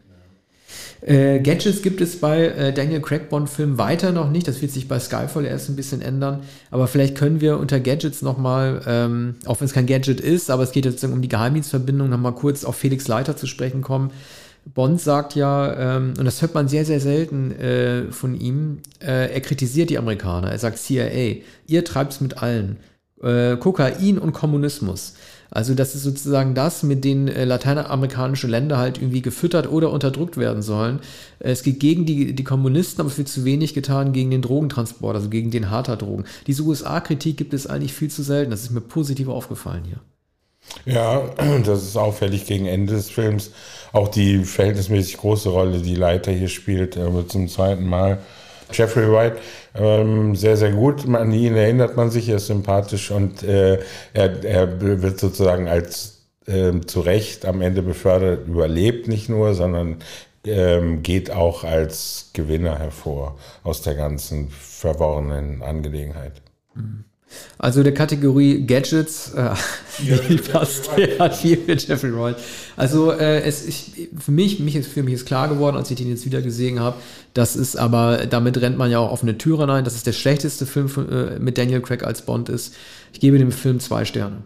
Äh, 1.06 1.40
Gadgets 1.40 1.84
gibt 1.84 2.02
es 2.02 2.20
bei 2.20 2.48
äh, 2.48 2.74
Daniel 2.74 3.00
Craig 3.00 3.30
Bond-Filmen 3.30 3.78
weiter 3.78 4.12
noch 4.12 4.32
nicht. 4.32 4.48
Das 4.48 4.62
wird 4.64 4.72
sich 4.72 4.88
bei 4.88 5.00
Skyfall 5.00 5.46
erst 5.46 5.70
ein 5.70 5.76
bisschen 5.76 6.02
ändern. 6.02 6.42
Aber 6.72 6.88
vielleicht 6.88 7.16
können 7.16 7.42
wir 7.42 7.60
unter 7.60 7.80
Gadgets 7.80 8.24
nochmal, 8.24 8.82
ähm, 8.88 9.36
auch 9.46 9.62
wenn 9.62 9.68
es 9.68 9.74
kein 9.74 9.86
Gadget 9.86 10.20
ist, 10.20 10.50
aber 10.50 10.64
es 10.64 10.72
geht 10.72 10.86
jetzt 10.86 11.04
um 11.04 11.22
die 11.22 11.30
Geheimdienstverbindung, 11.30 12.10
nochmal 12.10 12.34
kurz 12.34 12.64
auf 12.66 12.76
Felix 12.76 13.08
Leiter 13.08 13.38
zu 13.38 13.46
sprechen 13.46 13.82
kommen. 13.82 14.10
Bond 14.74 15.00
sagt 15.00 15.36
ja, 15.36 15.98
ähm, 15.98 16.16
und 16.18 16.26
das 16.26 16.42
hört 16.42 16.56
man 16.56 16.68
sehr, 16.68 16.86
sehr 16.86 17.00
selten 17.00 17.52
äh, 17.52 18.12
von 18.12 18.34
ihm, 18.34 18.80
äh, 19.00 19.32
er 19.32 19.42
kritisiert 19.42 19.92
die 19.92 20.00
Amerikaner. 20.00 20.50
Er 20.50 20.58
sagt 20.58 20.80
CIA, 20.80 21.36
ihr 21.68 21.86
treibt's 21.86 22.20
mit 22.20 22.42
allen. 22.42 22.78
Äh, 23.22 23.58
Kokain 23.58 24.18
und 24.18 24.34
Kommunismus. 24.34 25.14
Also 25.52 25.74
das 25.74 25.96
ist 25.96 26.04
sozusagen 26.04 26.56
das, 26.56 26.84
mit 26.84 27.04
denen 27.04 27.28
äh, 27.28 27.46
lateinamerikanische 27.46 28.48
Länder 28.48 28.78
halt 28.78 28.98
irgendwie 28.98 29.22
gefüttert 29.22 29.70
oder 29.70 29.92
unterdrückt 29.92 30.38
werden 30.38 30.62
sollen. 30.62 31.00
Äh, 31.40 31.52
es 31.52 31.64
geht 31.64 31.80
gegen 31.80 32.06
die, 32.06 32.34
die 32.34 32.44
Kommunisten, 32.44 33.02
aber 33.02 33.16
wird 33.18 33.28
zu 33.28 33.46
wenig 33.46 33.74
getan 33.74 34.14
gegen 34.14 34.32
den 34.32 34.42
Drogentransport, 34.42 35.16
also 35.16 35.30
gegen 35.30 35.52
den 35.52 35.70
harter 35.70 35.98
Drogen. 35.98 36.26
Diese 36.48 36.64
USA-Kritik 36.64 37.38
gibt 37.38 37.54
es 37.54 37.68
eigentlich 37.68 37.94
viel 37.94 38.10
zu 38.10 38.24
selten. 38.24 38.52
Das 38.52 38.64
ist 38.64 38.72
mir 38.72 38.82
positiv 38.82 39.28
aufgefallen 39.28 39.84
hier. 39.86 40.00
Ja, 40.86 41.30
das 41.66 41.84
ist 41.84 41.98
auffällig 41.98 42.46
gegen 42.46 42.66
Ende 42.66 42.94
des 42.94 43.10
Films. 43.10 43.52
Auch 43.94 44.08
die 44.08 44.44
verhältnismäßig 44.44 45.18
große 45.18 45.50
Rolle, 45.50 45.80
die 45.80 45.96
Leiter 45.96 46.32
hier 46.32 46.50
spielt, 46.50 46.98
äh, 46.98 47.28
zum 47.28 47.48
zweiten 47.48 47.88
Mal. 47.88 48.20
Jeffrey 48.72 49.12
White, 49.12 49.38
ähm, 49.76 50.36
sehr, 50.36 50.58
sehr 50.58 50.72
gut. 50.72 51.08
An 51.08 51.32
ihn 51.32 51.56
erinnert 51.56 51.96
man 51.96 52.10
sich, 52.12 52.30
er 52.30 52.38
ist 52.38 52.48
sympathisch 52.48 53.12
und 53.12 53.44
äh, 53.44 53.80
er, 54.14 54.44
er 54.44 54.82
wird 54.82 55.20
sozusagen 55.20 55.68
als 55.68 56.26
äh, 56.48 56.80
zu 56.86 57.02
Recht 57.02 57.46
am 57.46 57.62
Ende 57.62 57.82
befördert, 57.82 58.48
überlebt 58.48 59.08
nicht 59.08 59.30
nur, 59.30 59.54
sondern 59.54 59.98
ähm, 60.46 61.02
geht 61.04 61.32
auch 61.32 61.64
als 61.64 62.30
Gewinner 62.34 62.78
hervor 62.78 63.38
aus 63.64 63.82
der 63.82 63.96
ganzen 63.96 64.50
verworrenen 64.50 65.62
Angelegenheit. 65.64 66.42
Mhm. 66.76 67.06
Also 67.58 67.84
der 67.84 67.94
Kategorie 67.94 68.66
Gadgets, 68.66 69.34
äh, 69.34 69.50
die 70.30 70.38
passt 70.38 70.90
ja 70.98 71.30
viel 71.32 71.58
für 71.58 71.74
Jeffrey 71.74 72.14
Wright. 72.14 72.38
Also 72.76 73.12
äh, 73.12 73.42
es, 73.42 73.66
ich, 73.66 74.10
für 74.20 74.32
mich, 74.32 74.60
mich 74.60 74.76
ist, 74.76 74.92
für 74.92 75.04
mich 75.04 75.16
ist 75.16 75.26
klar 75.26 75.48
geworden, 75.48 75.76
als 75.76 75.90
ich 75.90 75.98
den 75.98 76.10
jetzt 76.10 76.26
wieder 76.26 76.42
gesehen 76.42 76.80
habe, 76.80 76.98
das 77.34 77.56
ist 77.56 77.76
aber, 77.76 78.26
damit 78.28 78.62
rennt 78.62 78.78
man 78.78 78.92
ja 78.92 79.00
auch 79.00 79.12
offene 79.12 79.38
Türen 79.38 79.70
ein, 79.70 79.84
dass 79.84 79.96
es 79.96 80.04
der 80.04 80.14
schlechteste 80.14 80.66
Film 80.66 80.90
äh, 81.10 81.40
mit 81.40 81.58
Daniel 81.58 81.82
Craig 81.82 82.04
als 82.04 82.22
Bond 82.22 82.50
ist. 82.50 82.76
Ich 83.14 83.20
gebe 83.20 83.38
dem 83.38 83.52
Film 83.52 83.80
zwei 83.80 84.06
Sterne. 84.06 84.44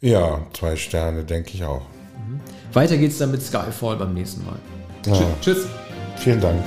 Ja, 0.00 0.46
zwei 0.52 0.76
Sterne, 0.76 1.24
denke 1.24 1.52
ich 1.54 1.64
auch. 1.64 1.82
Mhm. 2.28 2.40
Weiter 2.72 2.96
geht's 2.96 3.18
dann 3.18 3.30
mit 3.30 3.42
Skyfall 3.42 3.96
beim 3.96 4.14
nächsten 4.14 4.44
Mal. 4.44 4.58
Ja. 5.06 5.26
Tschüss. 5.40 5.66
Vielen 6.16 6.40
Dank. 6.40 6.62